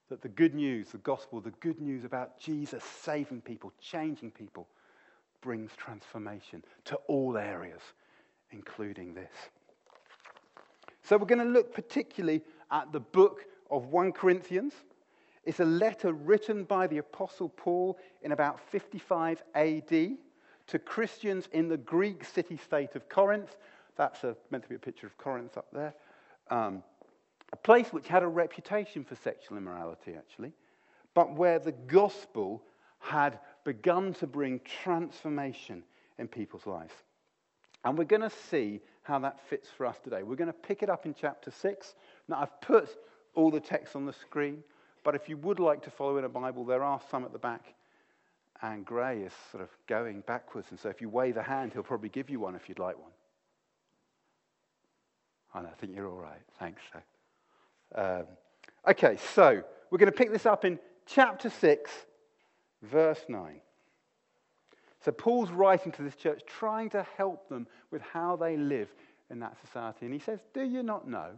that 0.09 0.23
the 0.23 0.29
good 0.29 0.55
news, 0.55 0.89
the 0.91 0.99
gospel, 0.99 1.41
the 1.41 1.51
good 1.61 1.81
news 1.81 2.05
about 2.05 2.39
Jesus 2.39 2.85
saving 2.85 3.41
people, 3.41 3.73
changing 3.81 4.31
people, 4.31 4.69
brings 5.41 5.73
transformation 5.77 6.63
to 6.87 6.97
all 7.07 7.37
areas, 7.37 7.81
including 8.51 9.15
this. 9.15 9.33
So 11.05 11.19
we're 11.19 11.27
going 11.27 11.47
to 11.47 11.53
look 11.53 11.75
particularly 11.75 12.43
at 12.71 12.91
the 12.91 13.01
book 13.01 13.45
of 13.71 13.89
1 13.89 14.13
Corinthians. 14.13 14.73
It's 15.45 15.61
a 15.61 15.65
letter 15.65 16.15
written 16.15 16.65
by 16.65 16.87
the 16.87 16.97
Apostle 16.97 17.51
Paul 17.51 17.99
in 18.23 18.33
about 18.33 18.59
55 18.71 19.43
AD 19.55 19.89
to 19.91 20.79
Christians 20.79 21.47
in 21.53 21.69
the 21.69 21.77
Greek 21.77 22.25
city 22.25 22.57
state 22.57 22.95
of 22.95 23.11
Corinth. 23.11 23.55
That's 23.97 24.25
a, 24.25 24.35
meant 24.51 24.63
to 24.63 24.69
be 24.71 24.77
a 24.77 24.79
picture 24.79 25.07
of 25.07 25.19
Corinth 25.19 25.59
up 25.59 25.67
there. 25.75 25.95
Um, 26.49 26.83
a 27.53 27.57
place 27.57 27.93
which 27.93 28.09
had 28.09 28.23
a 28.23 28.29
reputation 28.29 29.05
for 29.05 29.15
sexual 29.15 29.59
immorality, 29.59 30.15
actually, 30.17 30.53
but 31.13 31.35
where 31.35 31.59
the 31.59 31.73
gospel 31.73 32.63
had 32.99 33.39
begun 33.65 34.15
to 34.15 34.27
bring 34.27 34.59
transformation 34.83 35.83
in 36.19 36.29
people's 36.29 36.67
lives. 36.67 36.95
And 37.85 37.99
we're 37.99 38.05
going 38.05 38.23
to 38.23 38.31
see 38.31 38.81
how 39.05 39.19
that 39.21 39.39
fits 39.49 39.69
for 39.77 39.87
us 39.87 39.97
today. 40.03 40.23
We're 40.23 40.35
going 40.35 40.49
to 40.49 40.53
pick 40.53 40.83
it 40.83 40.91
up 40.91 41.07
in 41.07 41.15
chapter 41.15 41.51
6. 41.51 41.95
Now, 42.29 42.41
I've 42.41 42.61
put 42.61 42.89
all 43.35 43.51
the 43.51 43.61
text 43.61 43.95
on 43.95 44.07
the 44.07 44.13
screen, 44.13 44.65
but 45.05 45.15
if 45.15 45.29
you 45.29 45.37
would 45.37 45.61
like 45.61 45.83
to 45.83 45.91
follow 45.91 46.17
in 46.17 46.25
a 46.25 46.29
Bible, 46.29 46.65
there 46.65 46.83
are 46.83 47.01
some 47.11 47.25
at 47.25 47.33
the 47.33 47.39
back. 47.39 47.75
And 48.63 48.85
Gray 48.85 49.21
is 49.21 49.33
sort 49.53 49.63
of 49.63 49.69
going 49.87 50.23
backwards. 50.27 50.69
And 50.71 50.81
so 50.81 50.89
if 50.89 51.01
you 51.01 51.11
wave 51.11 51.37
a 51.37 51.43
hand, 51.43 51.73
he'll 51.75 51.83
probably 51.83 52.09
give 52.09 52.31
you 52.31 52.41
one 52.41 52.55
if 52.55 52.69
you'd 52.69 52.79
like 52.79 52.99
one. 52.99 53.11
I 55.53 55.69
I 55.69 55.75
think 55.75 55.95
you're 55.95 56.09
all 56.09 56.21
right. 56.21 56.41
Thanks. 56.59 56.81
Um, 57.95 58.25
okay, 58.89 59.19
so 59.35 59.63
we're 59.91 59.99
going 59.99 60.11
to 60.11 60.17
pick 60.17 60.33
this 60.33 60.47
up 60.47 60.65
in 60.65 60.79
chapter 61.07 61.51
6, 61.51 61.91
verse 62.83 63.21
9. 63.29 63.61
So 65.05 65.13
Paul's 65.13 65.51
writing 65.51 65.93
to 65.93 66.03
this 66.03 66.17
church, 66.17 66.41
trying 66.47 66.89
to 66.91 67.07
help 67.17 67.49
them 67.49 67.67
with 67.91 68.01
how 68.01 68.37
they 68.37 68.57
live 68.57 68.89
in 69.31 69.39
that 69.41 69.57
society. 69.61 70.07
And 70.07 70.15
he 70.15 70.21
says, 70.21 70.41
Do 70.55 70.63
you 70.63 70.83
not 70.83 71.07
know 71.07 71.33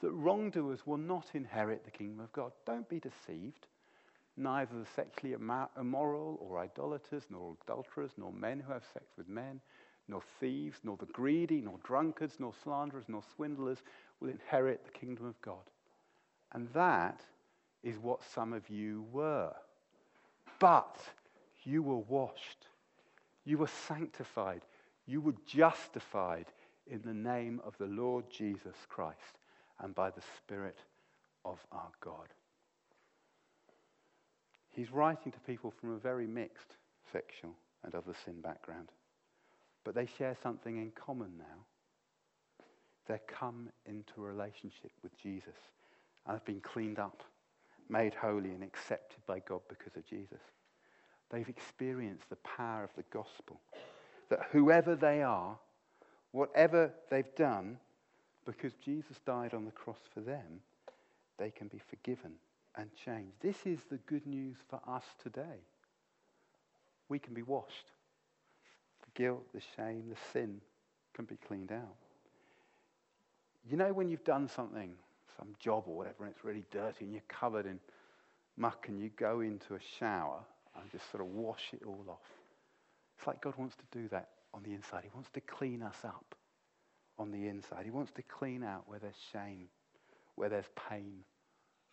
that 0.00 0.10
wrongdoers 0.10 0.84
will 0.84 0.96
not 0.96 1.26
inherit 1.34 1.84
the 1.84 1.92
kingdom 1.92 2.18
of 2.18 2.32
God? 2.32 2.50
Don't 2.66 2.88
be 2.88 2.98
deceived. 2.98 3.68
Neither 4.36 4.78
the 4.78 4.86
sexually 4.96 5.34
immoral 5.34 6.38
or 6.40 6.58
idolaters, 6.58 7.24
nor 7.30 7.56
adulterers, 7.62 8.12
nor 8.16 8.32
men 8.32 8.60
who 8.60 8.72
have 8.72 8.84
sex 8.92 9.06
with 9.16 9.28
men, 9.28 9.60
nor 10.08 10.22
thieves, 10.40 10.78
nor 10.82 10.96
the 10.96 11.06
greedy, 11.06 11.60
nor 11.60 11.78
drunkards, 11.84 12.36
nor 12.40 12.52
slanderers, 12.64 13.04
nor 13.08 13.22
swindlers 13.36 13.78
will 14.20 14.28
inherit 14.28 14.84
the 14.84 14.90
kingdom 14.90 15.26
of 15.26 15.40
God. 15.42 15.70
And 16.52 16.68
that 16.72 17.20
is 17.84 17.96
what 17.98 18.22
some 18.24 18.52
of 18.52 18.68
you 18.68 19.06
were. 19.12 19.52
But 20.58 20.98
you 21.64 21.82
were 21.82 21.98
washed 21.98 22.66
you 23.48 23.56
were 23.56 23.70
sanctified. 23.88 24.60
You 25.06 25.22
were 25.22 25.34
justified 25.46 26.46
in 26.86 27.00
the 27.02 27.14
name 27.14 27.62
of 27.64 27.78
the 27.78 27.86
Lord 27.86 28.26
Jesus 28.30 28.76
Christ 28.90 29.38
and 29.80 29.94
by 29.94 30.10
the 30.10 30.22
Spirit 30.36 30.76
of 31.46 31.58
our 31.72 31.90
God. 32.02 32.28
He's 34.68 34.92
writing 34.92 35.32
to 35.32 35.40
people 35.40 35.70
from 35.70 35.94
a 35.94 35.98
very 35.98 36.26
mixed 36.26 36.76
sexual 37.10 37.54
and 37.84 37.94
other 37.94 38.12
sin 38.22 38.42
background. 38.42 38.90
But 39.82 39.94
they 39.94 40.06
share 40.18 40.36
something 40.42 40.76
in 40.76 40.90
common 40.90 41.32
now. 41.38 41.64
They've 43.06 43.26
come 43.26 43.70
into 43.86 44.12
a 44.18 44.28
relationship 44.28 44.92
with 45.02 45.18
Jesus 45.18 45.56
and 46.26 46.34
have 46.34 46.44
been 46.44 46.60
cleaned 46.60 46.98
up, 46.98 47.22
made 47.88 48.12
holy, 48.12 48.50
and 48.50 48.62
accepted 48.62 49.24
by 49.26 49.38
God 49.38 49.62
because 49.70 49.96
of 49.96 50.06
Jesus. 50.06 50.42
They've 51.30 51.48
experienced 51.48 52.30
the 52.30 52.36
power 52.36 52.84
of 52.84 52.90
the 52.96 53.04
gospel. 53.10 53.60
That 54.30 54.46
whoever 54.50 54.94
they 54.94 55.22
are, 55.22 55.58
whatever 56.32 56.92
they've 57.10 57.34
done, 57.36 57.78
because 58.44 58.72
Jesus 58.84 59.18
died 59.26 59.52
on 59.54 59.64
the 59.64 59.70
cross 59.70 60.00
for 60.12 60.20
them, 60.20 60.60
they 61.38 61.50
can 61.50 61.68
be 61.68 61.80
forgiven 61.90 62.32
and 62.76 62.90
changed. 62.94 63.34
This 63.40 63.66
is 63.66 63.80
the 63.90 63.98
good 64.06 64.26
news 64.26 64.56
for 64.68 64.80
us 64.86 65.04
today. 65.22 65.60
We 67.08 67.18
can 67.18 67.34
be 67.34 67.42
washed. 67.42 67.92
The 69.00 69.22
guilt, 69.22 69.44
the 69.52 69.62
shame, 69.76 70.04
the 70.08 70.16
sin 70.32 70.60
can 71.14 71.24
be 71.24 71.36
cleaned 71.36 71.72
out. 71.72 71.96
You 73.68 73.76
know, 73.76 73.92
when 73.92 74.08
you've 74.08 74.24
done 74.24 74.48
something, 74.48 74.94
some 75.36 75.48
job 75.58 75.84
or 75.86 75.96
whatever, 75.96 76.24
and 76.24 76.32
it's 76.34 76.44
really 76.44 76.64
dirty 76.70 77.04
and 77.04 77.12
you're 77.12 77.22
covered 77.28 77.66
in 77.66 77.78
muck 78.56 78.86
and 78.88 79.00
you 79.00 79.10
go 79.16 79.40
into 79.40 79.74
a 79.74 79.80
shower 79.98 80.40
and 80.80 80.90
just 80.90 81.10
sort 81.10 81.22
of 81.22 81.28
wash 81.28 81.72
it 81.72 81.82
all 81.86 82.04
off. 82.08 82.28
It's 83.18 83.26
like 83.26 83.42
God 83.42 83.54
wants 83.58 83.76
to 83.76 83.98
do 83.98 84.08
that 84.08 84.28
on 84.54 84.62
the 84.62 84.72
inside. 84.74 85.02
He 85.04 85.10
wants 85.14 85.30
to 85.30 85.40
clean 85.40 85.82
us 85.82 85.96
up. 86.04 86.34
on 87.18 87.30
the 87.30 87.48
inside. 87.48 87.84
He 87.84 87.90
wants 87.90 88.12
to 88.12 88.22
clean 88.22 88.62
out 88.62 88.84
where 88.86 88.98
there's 88.98 89.18
shame, 89.32 89.68
where 90.36 90.48
there's 90.48 90.68
pain. 90.88 91.24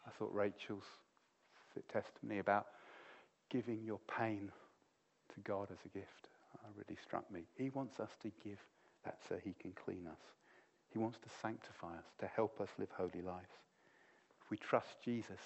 I 0.06 0.12
thought 0.12 0.34
Rachel's 0.34 0.86
testimony 1.92 2.39
about 2.39 2.68
giving 3.50 3.84
your 3.84 4.00
pain 4.20 4.51
to 5.34 5.39
God 5.42 5.70
as 5.72 5.80
a 5.86 5.89
gift 5.89 6.30
uh, 6.56 6.68
really 6.75 6.98
struck 7.04 7.30
me. 7.32 7.42
He 7.58 7.70
wants 7.70 8.00
us 8.00 8.12
to 8.22 8.32
give 8.44 8.60
that 9.04 9.18
so 9.27 9.38
he 9.44 9.54
can 9.60 9.74
clean 9.74 10.08
us. 10.08 10.22
He 10.94 11.00
wants 11.00 11.18
to 11.18 11.30
sanctify 11.42 11.98
us, 11.98 12.06
to 12.20 12.27
help 12.27 12.62
us 12.62 12.70
live 12.77 12.89
holy 12.96 13.22
lives. 13.22 13.51
If 14.44 14.51
we 14.51 14.58
trust 14.58 14.88
Jesus, 15.04 15.42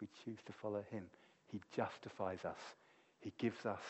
we 0.00 0.08
choose 0.24 0.38
to 0.46 0.52
follow 0.52 0.84
him. 0.90 1.04
He 1.50 1.60
justifies 1.74 2.44
us. 2.44 2.60
He 3.22 3.32
gives 3.38 3.64
us 3.64 3.80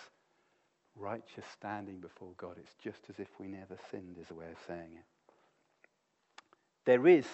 righteous 0.94 1.44
standing 1.52 1.98
before 1.98 2.32
God. 2.36 2.56
It's 2.58 2.74
just 2.82 3.00
as 3.08 3.18
if 3.18 3.28
we 3.40 3.48
never 3.48 3.76
sinned, 3.90 4.16
is 4.20 4.30
a 4.30 4.34
way 4.34 4.46
of 4.46 4.58
saying 4.66 4.90
it. 4.92 5.04
There 6.84 7.06
is 7.06 7.26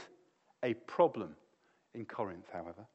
a 0.63 0.75
problem 0.75 1.35
in 1.95 2.05
Corinth, 2.05 2.47
however. 2.53 2.87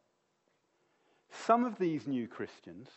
Some 1.46 1.66
of 1.66 1.78
these 1.80 2.08
new 2.08 2.28
Christians 2.28 2.90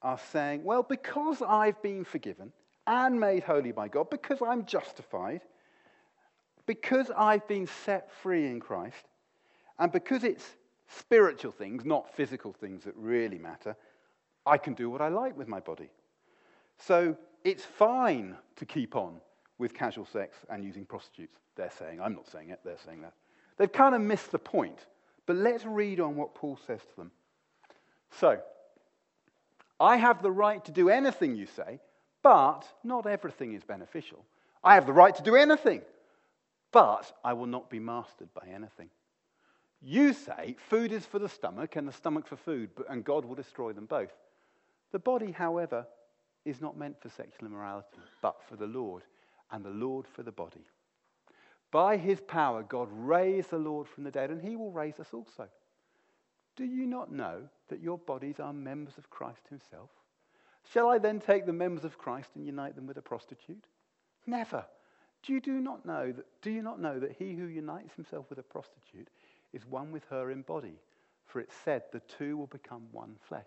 are 0.00 0.18
saying, 0.32 0.64
well, 0.64 0.82
because 0.82 1.42
I've 1.42 1.80
been 1.82 2.04
forgiven 2.04 2.52
and 2.86 3.20
made 3.20 3.44
holy 3.44 3.70
by 3.70 3.88
God, 3.88 4.10
because 4.10 4.42
I'm 4.42 4.66
justified, 4.66 5.42
because 6.66 7.10
I've 7.16 7.46
been 7.46 7.68
set 7.84 8.10
free 8.10 8.46
in 8.46 8.58
Christ, 8.58 9.04
and 9.78 9.92
because 9.92 10.24
it's 10.24 10.56
spiritual 10.88 11.52
things, 11.52 11.84
not 11.84 12.14
physical 12.16 12.52
things 12.52 12.84
that 12.84 12.96
really 12.96 13.38
matter, 13.38 13.76
I 14.46 14.58
can 14.58 14.74
do 14.74 14.90
what 14.90 15.00
I 15.00 15.08
like 15.08 15.36
with 15.36 15.48
my 15.48 15.60
body. 15.60 15.90
So 16.78 17.16
it's 17.44 17.64
fine 17.64 18.36
to 18.56 18.66
keep 18.66 18.96
on 18.96 19.20
with 19.58 19.74
casual 19.74 20.06
sex 20.06 20.36
and 20.50 20.64
using 20.64 20.84
prostitutes. 20.84 21.38
They're 21.56 21.70
saying, 21.78 22.00
I'm 22.00 22.14
not 22.14 22.28
saying 22.28 22.50
it, 22.50 22.60
they're 22.64 22.76
saying 22.84 23.02
that. 23.02 23.12
They've 23.56 23.70
kind 23.70 23.94
of 23.94 24.00
missed 24.00 24.32
the 24.32 24.38
point. 24.38 24.86
But 25.26 25.36
let's 25.36 25.64
read 25.64 26.00
on 26.00 26.16
what 26.16 26.34
Paul 26.34 26.58
says 26.66 26.80
to 26.80 26.96
them. 26.96 27.10
So, 28.10 28.40
I 29.78 29.96
have 29.96 30.22
the 30.22 30.30
right 30.30 30.64
to 30.64 30.72
do 30.72 30.88
anything 30.88 31.36
you 31.36 31.46
say, 31.46 31.80
but 32.22 32.62
not 32.84 33.06
everything 33.06 33.54
is 33.54 33.64
beneficial. 33.64 34.24
I 34.62 34.74
have 34.74 34.86
the 34.86 34.92
right 34.92 35.14
to 35.14 35.22
do 35.22 35.34
anything, 35.36 35.82
but 36.70 37.12
I 37.24 37.32
will 37.32 37.46
not 37.46 37.70
be 37.70 37.80
mastered 37.80 38.32
by 38.34 38.48
anything. 38.52 38.90
You 39.80 40.12
say 40.12 40.56
food 40.68 40.92
is 40.92 41.04
for 41.04 41.18
the 41.18 41.28
stomach 41.28 41.74
and 41.74 41.88
the 41.88 41.92
stomach 41.92 42.26
for 42.26 42.36
food, 42.36 42.70
and 42.88 43.04
God 43.04 43.24
will 43.24 43.34
destroy 43.34 43.72
them 43.72 43.86
both. 43.86 44.12
The 44.92 44.98
body, 44.98 45.32
however, 45.32 45.86
is 46.44 46.60
not 46.60 46.76
meant 46.76 47.00
for 47.00 47.08
sexual 47.08 47.48
immorality, 47.48 47.98
but 48.20 48.36
for 48.48 48.56
the 48.56 48.66
Lord, 48.66 49.02
and 49.50 49.64
the 49.64 49.70
Lord 49.70 50.06
for 50.06 50.22
the 50.22 50.32
body. 50.32 50.66
By 51.70 51.96
his 51.96 52.20
power, 52.20 52.62
God 52.62 52.88
raised 52.92 53.50
the 53.50 53.58
Lord 53.58 53.88
from 53.88 54.04
the 54.04 54.10
dead, 54.10 54.30
and 54.30 54.42
he 54.42 54.56
will 54.56 54.70
raise 54.70 55.00
us 55.00 55.14
also. 55.14 55.48
Do 56.56 56.64
you 56.64 56.86
not 56.86 57.10
know 57.10 57.48
that 57.68 57.80
your 57.80 57.96
bodies 57.96 58.38
are 58.38 58.52
members 58.52 58.98
of 58.98 59.08
Christ 59.08 59.48
himself? 59.48 59.88
Shall 60.70 60.88
I 60.88 60.98
then 60.98 61.18
take 61.18 61.46
the 61.46 61.52
members 61.52 61.84
of 61.84 61.98
Christ 61.98 62.30
and 62.34 62.44
unite 62.44 62.76
them 62.76 62.86
with 62.86 62.98
a 62.98 63.02
prostitute? 63.02 63.64
Never. 64.26 64.66
Do 65.22 65.32
you 65.32 65.40
do 65.40 65.60
not 65.60 65.86
know 65.86 66.12
that, 66.12 66.26
do 66.42 66.50
you 66.50 66.62
not 66.62 66.80
know 66.80 66.98
that 66.98 67.16
he 67.18 67.34
who 67.34 67.46
unites 67.46 67.94
himself 67.94 68.26
with 68.28 68.38
a 68.38 68.42
prostitute 68.42 69.08
is 69.52 69.64
one 69.64 69.92
with 69.92 70.04
her 70.10 70.30
in 70.30 70.42
body? 70.42 70.78
For 71.26 71.40
it 71.40 71.50
said 71.64 71.84
the 71.90 72.00
two 72.00 72.36
will 72.36 72.48
become 72.48 72.82
one 72.92 73.16
flesh. 73.28 73.46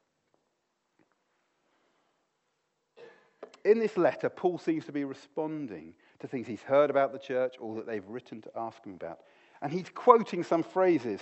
In 3.63 3.79
this 3.79 3.97
letter, 3.97 4.29
Paul 4.29 4.57
seems 4.57 4.85
to 4.85 4.91
be 4.91 5.03
responding 5.03 5.93
to 6.19 6.27
things 6.27 6.47
he's 6.47 6.61
heard 6.61 6.89
about 6.89 7.11
the 7.11 7.19
church 7.19 7.55
or 7.59 7.75
that 7.75 7.85
they've 7.85 8.07
written 8.07 8.41
to 8.41 8.51
ask 8.55 8.83
him 8.83 8.93
about. 8.93 9.19
And 9.61 9.71
he's 9.71 9.89
quoting 9.93 10.43
some 10.43 10.63
phrases 10.63 11.21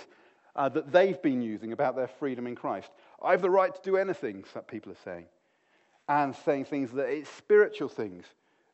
uh, 0.56 0.68
that 0.70 0.90
they've 0.90 1.20
been 1.20 1.42
using 1.42 1.72
about 1.72 1.96
their 1.96 2.08
freedom 2.08 2.46
in 2.46 2.54
Christ. 2.54 2.90
I 3.22 3.32
have 3.32 3.42
the 3.42 3.50
right 3.50 3.74
to 3.74 3.80
do 3.82 3.96
anything, 3.96 4.44
people 4.68 4.92
are 4.92 5.04
saying. 5.04 5.26
And 6.08 6.34
saying 6.34 6.64
things 6.64 6.90
that 6.92 7.08
it's 7.08 7.30
spiritual 7.30 7.88
things, 7.88 8.24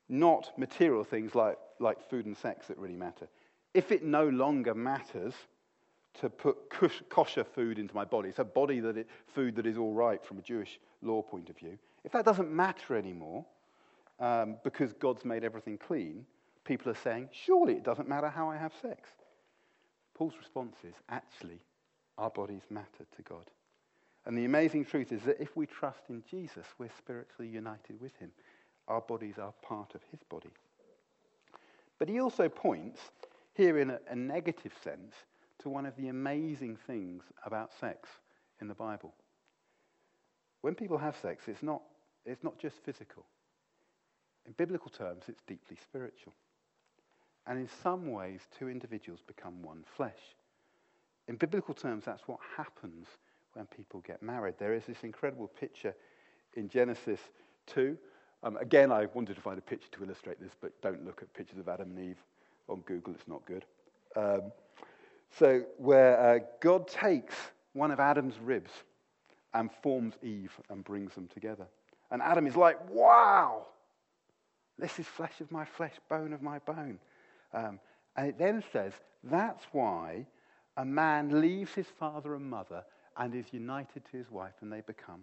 not 0.08 0.56
material 0.58 1.04
things 1.04 1.34
like, 1.34 1.58
like 1.80 2.08
food 2.08 2.26
and 2.26 2.36
sex 2.36 2.68
that 2.68 2.78
really 2.78 2.96
matter. 2.96 3.28
If 3.74 3.92
it 3.92 4.04
no 4.04 4.28
longer 4.28 4.74
matters 4.74 5.34
to 6.20 6.30
put 6.30 6.56
kosher 7.10 7.44
food 7.44 7.78
into 7.78 7.94
my 7.94 8.04
body, 8.04 8.30
it's 8.30 8.38
a 8.38 8.44
body 8.44 8.80
that 8.80 8.96
it, 8.96 9.08
food 9.26 9.56
that 9.56 9.66
is 9.66 9.76
all 9.76 9.92
right 9.92 10.24
from 10.24 10.38
a 10.38 10.42
Jewish 10.42 10.80
law 11.02 11.20
point 11.20 11.50
of 11.50 11.58
view, 11.58 11.78
if 12.04 12.12
that 12.12 12.24
doesn't 12.24 12.50
matter 12.50 12.96
anymore, 12.96 13.44
um, 14.18 14.56
because 14.64 14.92
God's 14.94 15.24
made 15.24 15.44
everything 15.44 15.78
clean, 15.78 16.26
people 16.64 16.90
are 16.90 16.96
saying, 16.96 17.28
surely 17.32 17.74
it 17.74 17.84
doesn't 17.84 18.08
matter 18.08 18.28
how 18.28 18.50
I 18.50 18.56
have 18.56 18.72
sex. 18.80 19.08
Paul's 20.14 20.36
response 20.38 20.76
is, 20.84 20.94
actually, 21.08 21.60
our 22.18 22.30
bodies 22.30 22.62
matter 22.70 23.06
to 23.16 23.22
God. 23.22 23.50
And 24.24 24.36
the 24.36 24.44
amazing 24.44 24.84
truth 24.86 25.12
is 25.12 25.22
that 25.22 25.40
if 25.40 25.56
we 25.56 25.66
trust 25.66 26.08
in 26.08 26.22
Jesus, 26.28 26.66
we're 26.78 26.90
spiritually 26.98 27.48
united 27.48 28.00
with 28.00 28.16
him. 28.16 28.32
Our 28.88 29.00
bodies 29.00 29.38
are 29.38 29.52
part 29.62 29.94
of 29.94 30.00
his 30.10 30.20
body. 30.28 30.50
But 31.98 32.08
he 32.08 32.20
also 32.20 32.48
points, 32.48 33.00
here 33.54 33.78
in 33.78 33.90
a, 33.90 34.00
a 34.08 34.16
negative 34.16 34.72
sense, 34.82 35.14
to 35.60 35.68
one 35.68 35.86
of 35.86 35.96
the 35.96 36.08
amazing 36.08 36.76
things 36.86 37.22
about 37.44 37.70
sex 37.78 38.08
in 38.60 38.68
the 38.68 38.74
Bible. 38.74 39.14
When 40.62 40.74
people 40.74 40.98
have 40.98 41.16
sex, 41.22 41.44
it's 41.46 41.62
not, 41.62 41.82
it's 42.24 42.42
not 42.42 42.58
just 42.58 42.76
physical. 42.84 43.24
In 44.46 44.52
biblical 44.56 44.90
terms, 44.90 45.24
it's 45.28 45.42
deeply 45.46 45.76
spiritual. 45.82 46.32
And 47.46 47.58
in 47.58 47.68
some 47.82 48.10
ways, 48.10 48.40
two 48.58 48.68
individuals 48.68 49.20
become 49.26 49.62
one 49.62 49.84
flesh. 49.96 50.36
In 51.28 51.36
biblical 51.36 51.74
terms, 51.74 52.04
that's 52.04 52.26
what 52.26 52.38
happens 52.56 53.06
when 53.54 53.66
people 53.66 54.00
get 54.06 54.22
married. 54.22 54.54
There 54.58 54.74
is 54.74 54.84
this 54.84 55.02
incredible 55.02 55.48
picture 55.48 55.94
in 56.54 56.68
Genesis 56.68 57.20
2. 57.68 57.96
Um, 58.42 58.56
again, 58.58 58.92
I 58.92 59.06
wanted 59.14 59.34
to 59.34 59.40
find 59.40 59.58
a 59.58 59.62
picture 59.62 59.88
to 59.92 60.04
illustrate 60.04 60.40
this, 60.40 60.52
but 60.60 60.80
don't 60.82 61.04
look 61.04 61.22
at 61.22 61.32
pictures 61.34 61.58
of 61.58 61.68
Adam 61.68 61.90
and 61.96 62.10
Eve 62.10 62.22
on 62.68 62.80
Google, 62.80 63.14
it's 63.14 63.28
not 63.28 63.44
good. 63.46 63.64
Um, 64.16 64.52
so, 65.38 65.62
where 65.78 66.18
uh, 66.18 66.38
God 66.60 66.88
takes 66.88 67.34
one 67.72 67.90
of 67.90 68.00
Adam's 68.00 68.38
ribs 68.40 68.70
and 69.54 69.70
forms 69.82 70.14
Eve 70.22 70.52
and 70.70 70.84
brings 70.84 71.14
them 71.14 71.28
together. 71.32 71.66
And 72.10 72.22
Adam 72.22 72.46
is 72.46 72.56
like, 72.56 72.78
wow, 72.90 73.66
this 74.78 74.98
is 74.98 75.06
flesh 75.06 75.40
of 75.40 75.50
my 75.50 75.64
flesh, 75.64 75.94
bone 76.08 76.32
of 76.32 76.42
my 76.42 76.58
bone. 76.60 76.98
Um, 77.52 77.80
and 78.16 78.28
it 78.28 78.38
then 78.38 78.62
says, 78.72 78.92
that's 79.24 79.64
why 79.72 80.26
a 80.76 80.84
man 80.84 81.40
leaves 81.40 81.72
his 81.72 81.86
father 81.98 82.34
and 82.34 82.48
mother 82.48 82.84
and 83.16 83.34
is 83.34 83.46
united 83.52 84.04
to 84.10 84.16
his 84.16 84.30
wife, 84.30 84.52
and 84.60 84.70
they 84.70 84.82
become 84.82 85.22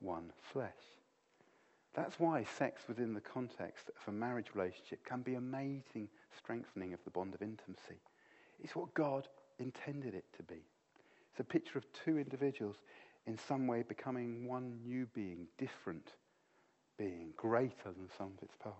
one 0.00 0.32
flesh. 0.52 0.70
That's 1.94 2.18
why 2.18 2.44
sex 2.58 2.82
within 2.88 3.14
the 3.14 3.20
context 3.20 3.90
of 3.90 4.12
a 4.12 4.16
marriage 4.16 4.48
relationship 4.54 5.04
can 5.04 5.20
be 5.20 5.34
amazing 5.34 6.08
strengthening 6.36 6.92
of 6.92 7.00
the 7.04 7.10
bond 7.10 7.34
of 7.34 7.42
intimacy. 7.42 8.00
It's 8.62 8.74
what 8.74 8.94
God 8.94 9.28
intended 9.58 10.14
it 10.14 10.24
to 10.36 10.42
be. 10.42 10.62
It's 11.30 11.40
a 11.40 11.44
picture 11.44 11.78
of 11.78 11.84
two 12.04 12.18
individuals 12.18 12.76
in 13.26 13.38
some 13.38 13.66
way 13.66 13.84
becoming 13.86 14.46
one 14.46 14.80
new 14.84 15.06
being, 15.14 15.46
different 15.58 16.12
being, 16.98 17.32
greater 17.36 17.84
than 17.84 18.08
some 18.16 18.32
of 18.36 18.42
its 18.42 18.54
parts. 18.56 18.78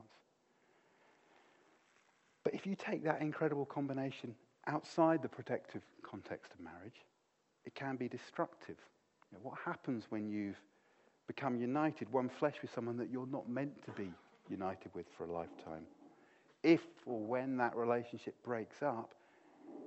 But 2.42 2.55
if 2.55 2.66
you 2.66 2.77
take 2.77 3.03
that 3.05 3.20
incredible 3.22 3.64
combination 3.64 4.35
outside 4.66 5.22
the 5.22 5.29
protective 5.29 5.83
context 6.03 6.53
of 6.53 6.61
marriage, 6.61 7.05
it 7.64 7.74
can 7.74 7.96
be 7.96 8.09
destructive. 8.09 8.77
You 9.31 9.38
know, 9.38 9.40
what 9.42 9.59
happens 9.64 10.05
when 10.11 10.29
you've 10.29 10.61
become 11.27 11.57
united, 11.57 12.12
one 12.12 12.29
flesh 12.29 12.57
with 12.61 12.72
someone 12.72 12.96
that 12.98 13.11
you're 13.11 13.27
not 13.27 13.48
meant 13.48 13.83
to 13.85 13.90
be 13.92 14.11
united 14.48 14.94
with 14.94 15.07
for 15.16 15.24
a 15.24 15.33
lifetime? 15.33 15.87
If 16.62 16.83
or 17.07 17.20
when 17.20 17.57
that 17.59 17.74
relationship 17.77 18.35
breaks 18.44 18.83
up, 18.83 19.14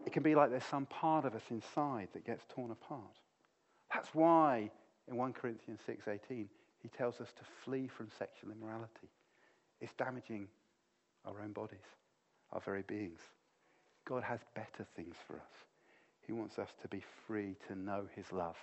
it 0.06 0.14
can 0.14 0.24
be 0.24 0.36
like 0.36 0.50
there's 0.50 0.64
some 0.64 0.86
part 0.88 1.26
of 1.26 1.36
us 1.36 1.44
inside 1.50 2.08
that 2.14 2.26
gets 2.26 2.44
torn 2.50 2.72
apart. 2.72 3.02
That's 3.94 4.10
why 4.14 4.72
in 5.08 5.16
1 5.16 5.34
Corinthians 5.34 5.80
6:18 5.88 6.48
he 6.82 6.90
tells 6.90 7.20
us 7.20 7.30
to 7.38 7.44
flee 7.64 7.88
from 7.88 8.10
sexual 8.18 8.52
immorality. 8.52 9.10
It's 9.82 9.94
damaging 9.98 10.48
our 11.26 11.42
own 11.42 11.52
bodies, 11.52 11.86
our 12.52 12.62
very 12.62 12.84
beings. 12.84 13.20
God 14.06 14.24
has 14.24 14.40
better 14.56 14.86
things 14.96 15.16
for 15.28 15.36
us. 15.36 15.66
He 16.26 16.34
wants 16.34 16.60
us 16.60 16.70
to 16.82 16.88
be 16.88 17.04
free 17.26 17.56
to 17.68 17.76
know 17.76 18.06
his 18.16 18.32
love 18.32 18.58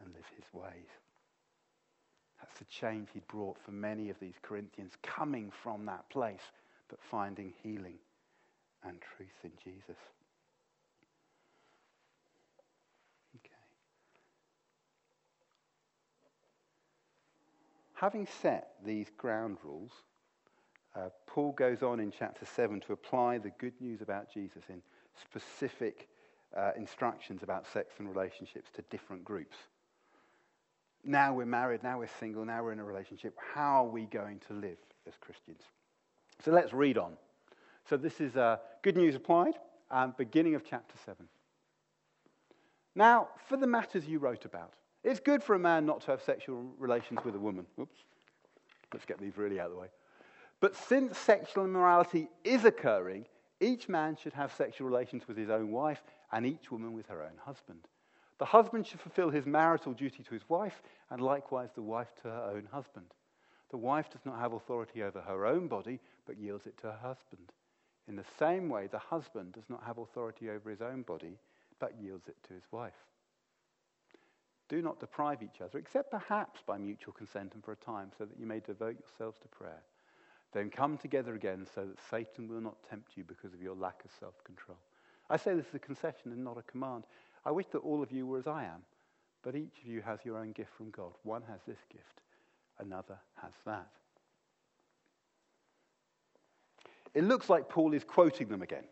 and 0.00 0.12
live 0.14 0.24
his 0.36 0.44
ways. 0.52 0.88
That's 2.40 2.58
the 2.58 2.64
change 2.64 3.08
he 3.12 3.20
brought 3.28 3.58
for 3.64 3.72
many 3.72 4.08
of 4.10 4.18
these 4.20 4.36
Corinthians, 4.42 4.92
coming 5.02 5.52
from 5.62 5.84
that 5.86 6.08
place, 6.08 6.40
but 6.88 6.98
finding 7.10 7.52
healing 7.62 7.98
and 8.84 8.98
truth 9.16 9.28
in 9.44 9.52
Jesus. 9.62 9.98
Having 18.00 18.28
set 18.40 18.76
these 18.82 19.10
ground 19.18 19.58
rules, 19.62 19.90
uh, 20.96 21.10
Paul 21.26 21.52
goes 21.52 21.82
on 21.82 22.00
in 22.00 22.10
chapter 22.10 22.46
7 22.46 22.80
to 22.80 22.94
apply 22.94 23.36
the 23.36 23.50
good 23.58 23.74
news 23.78 24.00
about 24.00 24.32
Jesus 24.32 24.62
in 24.70 24.80
specific 25.20 26.08
uh, 26.56 26.70
instructions 26.78 27.42
about 27.42 27.66
sex 27.66 27.92
and 27.98 28.08
relationships 28.08 28.70
to 28.74 28.82
different 28.88 29.22
groups. 29.22 29.58
Now 31.04 31.34
we're 31.34 31.44
married, 31.44 31.82
now 31.82 31.98
we're 31.98 32.08
single, 32.18 32.42
now 32.46 32.62
we're 32.64 32.72
in 32.72 32.78
a 32.78 32.84
relationship. 32.84 33.36
How 33.52 33.84
are 33.84 33.90
we 33.90 34.06
going 34.06 34.40
to 34.48 34.54
live 34.54 34.78
as 35.06 35.12
Christians? 35.20 35.60
So 36.42 36.52
let's 36.52 36.72
read 36.72 36.96
on. 36.96 37.18
So 37.86 37.98
this 37.98 38.18
is 38.18 38.34
uh, 38.34 38.56
good 38.80 38.96
news 38.96 39.14
applied, 39.14 39.56
um, 39.90 40.14
beginning 40.16 40.54
of 40.54 40.64
chapter 40.64 40.94
7. 41.04 41.28
Now, 42.94 43.28
for 43.46 43.58
the 43.58 43.66
matters 43.66 44.06
you 44.06 44.20
wrote 44.20 44.46
about, 44.46 44.72
it's 45.04 45.20
good 45.20 45.42
for 45.42 45.54
a 45.54 45.58
man 45.58 45.86
not 45.86 46.00
to 46.02 46.10
have 46.10 46.22
sexual 46.22 46.74
relations 46.78 47.20
with 47.24 47.34
a 47.34 47.38
woman. 47.38 47.66
Oops. 47.78 47.96
Let's 48.92 49.06
get 49.06 49.20
these 49.20 49.36
really 49.36 49.60
out 49.60 49.66
of 49.66 49.72
the 49.72 49.78
way. 49.78 49.88
But 50.60 50.76
since 50.76 51.16
sexual 51.16 51.64
immorality 51.64 52.28
is 52.44 52.64
occurring, 52.64 53.26
each 53.60 53.88
man 53.88 54.16
should 54.16 54.32
have 54.34 54.52
sexual 54.52 54.86
relations 54.88 55.26
with 55.26 55.36
his 55.36 55.50
own 55.50 55.70
wife, 55.70 56.02
and 56.32 56.46
each 56.46 56.70
woman 56.70 56.92
with 56.92 57.06
her 57.08 57.22
own 57.22 57.38
husband. 57.44 57.80
The 58.38 58.44
husband 58.46 58.86
should 58.86 59.00
fulfill 59.00 59.30
his 59.30 59.46
marital 59.46 59.92
duty 59.92 60.22
to 60.22 60.34
his 60.34 60.48
wife, 60.48 60.82
and 61.10 61.20
likewise 61.20 61.70
the 61.74 61.82
wife 61.82 62.08
to 62.22 62.28
her 62.28 62.52
own 62.54 62.68
husband. 62.70 63.06
The 63.70 63.76
wife 63.76 64.10
does 64.10 64.24
not 64.24 64.38
have 64.38 64.52
authority 64.52 65.02
over 65.02 65.20
her 65.20 65.46
own 65.46 65.68
body, 65.68 66.00
but 66.26 66.38
yields 66.38 66.66
it 66.66 66.76
to 66.78 66.88
her 66.88 66.98
husband. 67.02 67.52
In 68.08 68.16
the 68.16 68.24
same 68.38 68.68
way, 68.68 68.86
the 68.86 68.98
husband 68.98 69.52
does 69.52 69.68
not 69.68 69.84
have 69.84 69.98
authority 69.98 70.50
over 70.50 70.70
his 70.70 70.80
own 70.80 71.02
body, 71.02 71.38
but 71.78 72.00
yields 72.00 72.28
it 72.28 72.36
to 72.48 72.54
his 72.54 72.64
wife. 72.72 73.06
Do 74.70 74.80
not 74.80 75.00
deprive 75.00 75.42
each 75.42 75.60
other, 75.60 75.78
except 75.78 76.12
perhaps 76.12 76.60
by 76.64 76.78
mutual 76.78 77.12
consent 77.12 77.54
and 77.54 77.64
for 77.64 77.72
a 77.72 77.76
time, 77.76 78.12
so 78.16 78.24
that 78.24 78.38
you 78.38 78.46
may 78.46 78.60
devote 78.60 78.96
yourselves 79.00 79.36
to 79.40 79.48
prayer. 79.48 79.82
Then 80.52 80.70
come 80.70 80.96
together 80.96 81.34
again 81.34 81.66
so 81.74 81.86
that 81.86 81.98
Satan 82.08 82.48
will 82.48 82.60
not 82.60 82.76
tempt 82.88 83.16
you 83.16 83.24
because 83.24 83.52
of 83.52 83.60
your 83.60 83.74
lack 83.74 84.04
of 84.04 84.12
self 84.20 84.42
control. 84.44 84.78
I 85.28 85.36
say 85.38 85.54
this 85.54 85.66
is 85.66 85.74
a 85.74 85.80
concession 85.80 86.30
and 86.30 86.44
not 86.44 86.56
a 86.56 86.62
command. 86.62 87.04
I 87.44 87.50
wish 87.50 87.66
that 87.72 87.78
all 87.78 88.00
of 88.00 88.12
you 88.12 88.28
were 88.28 88.38
as 88.38 88.46
I 88.46 88.62
am, 88.64 88.82
but 89.42 89.56
each 89.56 89.80
of 89.82 89.88
you 89.88 90.02
has 90.02 90.20
your 90.24 90.38
own 90.38 90.52
gift 90.52 90.70
from 90.76 90.90
God. 90.90 91.12
One 91.24 91.42
has 91.48 91.60
this 91.66 91.80
gift, 91.90 92.20
another 92.78 93.18
has 93.42 93.52
that. 93.66 93.88
It 97.12 97.24
looks 97.24 97.50
like 97.50 97.68
Paul 97.68 97.92
is 97.92 98.04
quoting 98.04 98.48
them 98.48 98.62
again. 98.62 98.84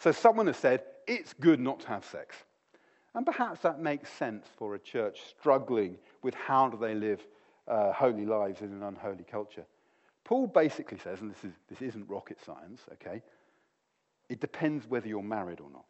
So 0.00 0.10
someone 0.10 0.48
has 0.48 0.56
said, 0.56 0.82
it's 1.06 1.32
good 1.34 1.60
not 1.60 1.78
to 1.80 1.88
have 1.88 2.04
sex. 2.04 2.36
And 3.16 3.24
perhaps 3.24 3.60
that 3.62 3.80
makes 3.80 4.12
sense 4.12 4.46
for 4.58 4.74
a 4.74 4.78
church 4.78 5.20
struggling 5.30 5.96
with 6.22 6.34
how 6.34 6.68
do 6.68 6.76
they 6.76 6.94
live 6.94 7.26
uh, 7.66 7.90
holy 7.90 8.26
lives 8.26 8.60
in 8.60 8.70
an 8.72 8.82
unholy 8.82 9.24
culture. 9.28 9.64
Paul 10.22 10.46
basically 10.46 10.98
says, 10.98 11.22
and 11.22 11.30
this, 11.30 11.42
is, 11.42 11.52
this 11.70 11.80
isn't 11.80 12.08
rocket 12.10 12.38
science, 12.44 12.82
okay? 12.92 13.22
It 14.28 14.40
depends 14.40 14.86
whether 14.86 15.08
you're 15.08 15.22
married 15.22 15.60
or 15.60 15.70
not. 15.70 15.86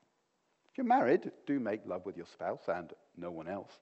If 0.70 0.78
you're 0.78 0.86
married, 0.86 1.32
do 1.46 1.58
make 1.58 1.80
love 1.84 2.06
with 2.06 2.16
your 2.16 2.26
spouse 2.26 2.62
and 2.68 2.92
no 3.16 3.32
one 3.32 3.48
else. 3.48 3.72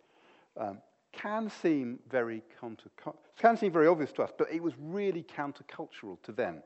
Um, 0.57 0.79
can 1.13 1.51
seem 1.51 1.99
very 2.11 2.43
counter, 2.61 2.89
can 3.39 3.57
seem 3.59 3.73
very 3.73 3.89
obvious 3.89 4.13
to 4.13 4.23
us, 4.23 4.31
but 4.37 4.51
it 4.51 4.63
was 4.63 4.73
really 4.81 5.23
countercultural 5.23 6.17
to 6.23 6.33
them. 6.33 6.63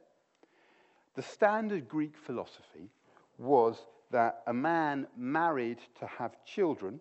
The 1.17 1.23
standard 1.23 1.89
Greek 1.89 2.17
philosophy 2.17 2.91
was 3.37 3.79
that 4.11 4.43
a 4.47 4.55
man 4.55 5.07
married 5.17 5.79
to 6.01 6.07
have 6.07 6.33
children, 6.45 7.01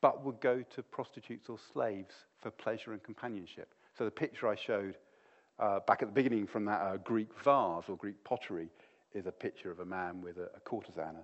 but 0.00 0.24
would 0.24 0.40
go 0.40 0.62
to 0.74 0.82
prostitutes 0.82 1.48
or 1.48 1.58
slaves 1.72 2.14
for 2.40 2.50
pleasure 2.50 2.92
and 2.92 3.02
companionship. 3.02 3.74
So 3.96 4.04
the 4.04 4.10
picture 4.10 4.48
I 4.48 4.54
showed 4.54 4.96
uh, 5.58 5.80
back 5.86 6.02
at 6.02 6.08
the 6.08 6.14
beginning 6.14 6.46
from 6.46 6.64
that 6.64 6.80
uh, 6.80 6.96
Greek 6.98 7.28
vase 7.44 7.84
or 7.88 7.96
Greek 7.96 8.22
pottery 8.24 8.68
is 9.14 9.26
a 9.26 9.32
picture 9.32 9.70
of 9.70 9.80
a 9.80 9.84
man 9.84 10.20
with 10.20 10.38
a, 10.38 10.50
a 10.56 10.60
courtesan, 10.60 11.16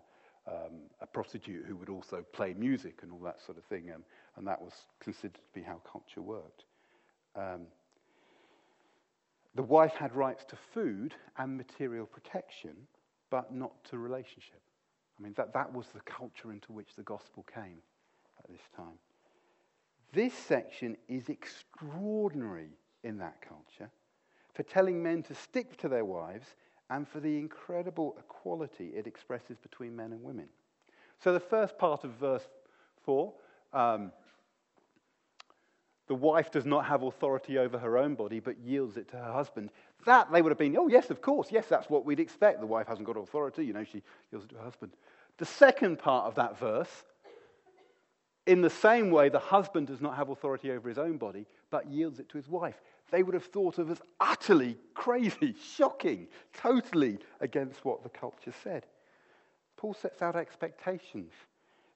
um, 0.47 0.81
a 1.01 1.07
prostitute 1.07 1.65
who 1.67 1.77
would 1.77 1.89
also 1.89 2.25
play 2.33 2.55
music 2.57 3.01
and 3.03 3.11
all 3.13 3.19
that 3.19 3.41
sort 3.45 3.59
of 3.59 3.65
thing. 3.65 3.91
Um, 3.95 4.05
and 4.37 4.47
that 4.47 4.61
was 4.61 4.73
considered 5.01 5.35
to 5.35 5.41
be 5.61 5.63
how 5.63 5.81
culture 5.91 6.23
worked. 6.23 6.65
Um, 7.35 7.63
the 9.55 9.63
wife 9.63 9.95
had 9.95 10.15
rights 10.15 10.45
to 10.49 10.57
food 10.73 11.15
and 11.37 11.57
material 11.57 12.07
protection, 12.07 12.77
but 13.31 13.53
not 13.53 13.73
to 13.91 13.99
relationship. 13.99 14.61
I 15.21 15.23
mean, 15.23 15.35
that, 15.37 15.53
that 15.53 15.73
was 15.73 15.87
the 15.89 16.01
culture 16.01 16.51
into 16.51 16.73
which 16.73 16.95
the 16.97 17.03
gospel 17.03 17.45
came 17.53 17.83
at 18.39 18.51
this 18.51 18.63
time. 18.75 18.99
This 20.13 20.33
section 20.33 20.97
is 21.09 21.29
extraordinary 21.29 22.71
in 23.05 23.19
that 23.19 23.37
culture 23.47 23.91
for 24.55 24.63
telling 24.63 25.03
men 25.03 25.23
to 25.25 25.35
stick 25.35 25.77
to 25.79 25.89
their 25.89 26.05
wives 26.05 26.47
and 26.89 27.07
for 27.07 27.21
the 27.21 27.39
incredible 27.39 28.17
equality 28.19 28.93
it 28.97 29.07
expresses 29.07 29.59
between 29.59 29.95
men 29.95 30.13
and 30.13 30.23
women. 30.23 30.49
So, 31.23 31.33
the 31.33 31.41
first 31.41 31.79
part 31.79 32.03
of 32.05 32.13
verse 32.13 32.49
4 33.05 33.33
um, 33.73 34.13
the 36.11 36.16
wife 36.16 36.51
does 36.51 36.66
not 36.66 36.87
have 36.87 37.05
authority 37.05 37.57
over 37.57 37.79
her 37.79 37.96
own 37.96 38.16
body, 38.16 38.40
but 38.40 38.59
yields 38.59 38.96
it 38.96 39.09
to 39.12 39.16
her 39.16 39.33
husband. 39.33 39.70
That 40.07 40.33
they 40.33 40.42
would 40.42 40.51
have 40.51 40.59
been, 40.59 40.77
oh, 40.77 40.88
yes, 40.88 41.09
of 41.09 41.23
course, 41.23 41.53
yes, 41.53 41.66
that's 41.68 41.88
what 41.88 42.05
we'd 42.05 42.18
expect. 42.18 42.59
The 42.59 42.66
wife 42.66 42.88
hasn't 42.88 43.07
got 43.07 43.16
authority, 43.16 43.64
you 43.64 43.73
know, 43.73 43.85
she 43.85 44.03
yields 44.33 44.46
it 44.46 44.49
to 44.49 44.57
her 44.57 44.64
husband. 44.64 44.90
The 45.38 45.44
second 45.44 46.01
part 46.01 46.27
of 46.27 46.35
that 46.35 46.59
verse, 46.59 47.05
in 48.44 48.61
the 48.61 48.68
same 48.68 49.12
way, 49.12 49.29
the 49.29 49.38
husband 49.38 49.87
does 49.87 50.01
not 50.01 50.16
have 50.16 50.31
authority 50.31 50.73
over 50.73 50.88
his 50.88 50.99
own 50.99 51.16
body, 51.16 51.46
but 51.70 51.88
yields 51.88 52.18
it 52.18 52.29
to 52.31 52.38
his 52.38 52.49
wife 52.49 52.81
they 53.12 53.23
would 53.23 53.35
have 53.35 53.44
thought 53.44 53.79
of 53.79 53.90
as 53.90 54.01
utterly 54.20 54.77
crazy, 54.94 55.55
shocking, 55.77 56.27
totally 56.53 57.18
against 57.40 57.85
what 57.85 58.03
the 58.03 58.09
culture 58.09 58.53
said. 58.64 58.87
Paul 59.77 59.94
sets 59.94 60.23
out 60.23 60.37
expectations 60.37 61.33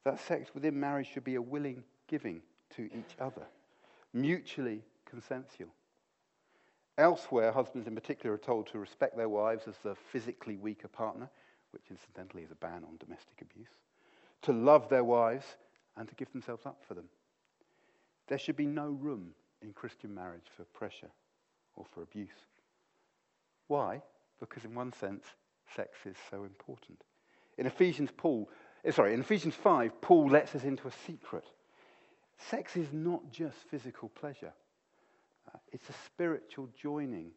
that 0.05 0.21
sex 0.21 0.51
within 0.55 0.79
marriage 0.79 1.09
should 1.13 1.25
be 1.25 1.37
a 1.37 1.43
willing 1.43 1.83
giving 2.09 2.43
to 2.77 2.85
each 2.85 3.17
other, 3.21 3.47
mutually 4.15 4.83
consensual. 5.05 5.69
Elsewhere, 6.97 7.53
husbands 7.53 7.89
in 7.89 7.95
particular 7.95 8.37
are 8.37 8.39
told 8.39 8.69
to 8.69 8.79
respect 8.79 9.17
their 9.17 9.29
wives 9.29 9.65
as 9.67 9.77
the 9.83 9.97
physically 10.13 10.57
weaker 10.57 10.89
partner, 10.89 11.29
which 11.73 11.91
incidentally 11.91 12.45
is 12.45 12.53
a 12.53 12.57
ban 12.57 12.85
on 12.85 12.97
domestic 12.99 13.43
abuse, 13.43 13.69
to 14.43 14.53
love 14.53 14.89
their 14.89 15.05
wives, 15.05 15.45
and 15.97 16.09
to 16.09 16.15
give 16.15 16.31
themselves 16.33 16.67
up 16.67 16.83
for 16.87 16.95
them. 16.95 17.09
There 18.29 18.39
should 18.39 18.57
be 18.57 18.67
no 18.67 18.89
room 18.89 19.31
in 19.61 19.73
Christian 19.73 20.15
marriage 20.15 20.47
for 20.57 20.65
pressure 20.65 21.11
or 21.77 21.85
for 21.85 22.03
abuse. 22.03 22.31
Why? 23.69 24.03
Because 24.41 24.65
in 24.65 24.75
one 24.75 24.93
sense, 24.93 25.25
sex 25.75 25.99
is 26.05 26.17
so 26.31 26.45
important. 26.45 27.03
In 27.59 27.67
Ephesians, 27.67 28.11
Paul, 28.17 28.49
eh, 28.85 28.91
sorry, 28.91 29.15
in 29.15 29.21
Ephesians 29.21 29.55
5, 29.55 30.01
Paul 30.01 30.29
lets 30.29 30.55
us 30.55 30.65
into 30.65 30.89
a 30.89 30.93
secret. 31.07 31.45
Sex 32.51 32.77
is 32.77 32.93
not 32.93 33.31
just 33.31 33.57
physical 33.71 34.09
pleasure. 34.11 34.53
Uh, 35.49 35.59
it's 35.73 35.89
a 35.89 35.95
spiritual 36.07 36.69
joining 36.81 37.31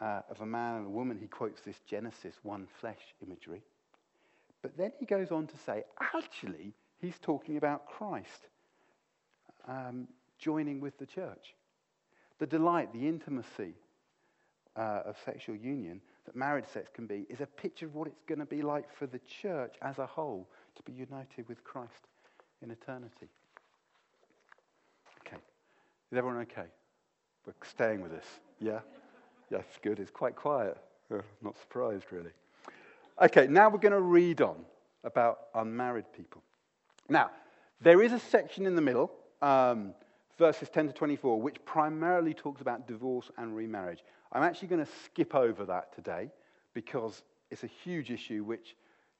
uh, 0.00 0.22
of 0.30 0.40
a 0.40 0.46
man 0.46 0.76
and 0.76 0.86
a 0.86 0.90
woman. 0.90 1.18
He 1.20 1.26
quotes 1.26 1.60
this 1.62 1.80
Genesis 1.88 2.34
one 2.42 2.66
flesh 2.80 3.14
imagery. 3.24 3.62
But 4.62 4.76
then 4.76 4.92
he 4.98 5.06
goes 5.06 5.32
on 5.32 5.46
to 5.48 5.56
say, 5.66 5.84
actually, 6.14 6.72
he's 7.00 7.18
talking 7.20 7.56
about 7.56 7.86
Christ. 7.86 8.48
Um, 9.66 10.08
joining 10.38 10.80
with 10.80 10.98
the 10.98 11.06
church. 11.06 11.54
The 12.38 12.46
delight, 12.46 12.92
the 12.92 13.06
intimacy 13.06 13.74
uh, 14.76 15.02
of 15.06 15.16
sexual 15.24 15.54
union 15.54 16.00
that 16.26 16.36
marriage 16.36 16.66
sex 16.72 16.90
can 16.92 17.06
be 17.06 17.26
is 17.28 17.40
a 17.40 17.46
picture 17.46 17.86
of 17.86 17.94
what 17.94 18.08
it's 18.08 18.22
going 18.26 18.38
to 18.38 18.46
be 18.46 18.62
like 18.62 18.92
for 18.96 19.06
the 19.06 19.20
church 19.20 19.74
as 19.82 19.98
a 19.98 20.06
whole 20.06 20.48
to 20.76 20.82
be 20.82 20.92
united 20.92 21.48
with 21.48 21.62
Christ 21.64 22.08
in 22.62 22.70
eternity. 22.70 23.28
Is 26.12 26.18
everyone 26.18 26.42
okay? 26.42 26.66
We're 27.46 27.54
staying 27.66 28.02
with 28.02 28.12
this. 28.12 28.26
Yeah? 28.60 28.80
Yes, 29.50 29.64
good. 29.80 29.98
It's 29.98 30.10
quite 30.10 30.36
quiet. 30.36 30.76
Uh, 31.10 31.22
not 31.40 31.58
surprised, 31.58 32.04
really. 32.10 32.32
Okay, 33.22 33.46
now 33.46 33.70
we're 33.70 33.78
going 33.78 33.92
to 33.92 34.00
read 34.02 34.42
on 34.42 34.56
about 35.04 35.38
unmarried 35.54 36.04
people. 36.14 36.42
Now, 37.08 37.30
there 37.80 38.02
is 38.02 38.12
a 38.12 38.18
section 38.18 38.66
in 38.66 38.76
the 38.76 38.82
middle 38.82 39.10
um, 39.40 39.94
verses 40.36 40.68
10 40.68 40.88
to 40.88 40.92
24, 40.92 41.40
which 41.40 41.56
primarily 41.64 42.34
talks 42.34 42.60
about 42.60 42.86
divorce 42.86 43.30
and 43.38 43.56
remarriage. 43.56 44.04
I'm 44.32 44.42
actually 44.42 44.68
going 44.68 44.84
to 44.84 44.92
skip 45.06 45.34
over 45.34 45.64
that 45.64 45.94
today 45.94 46.30
because 46.74 47.22
it's 47.50 47.64
a 47.64 47.70
huge 47.82 48.10
issue 48.10 48.44
which 48.44 48.76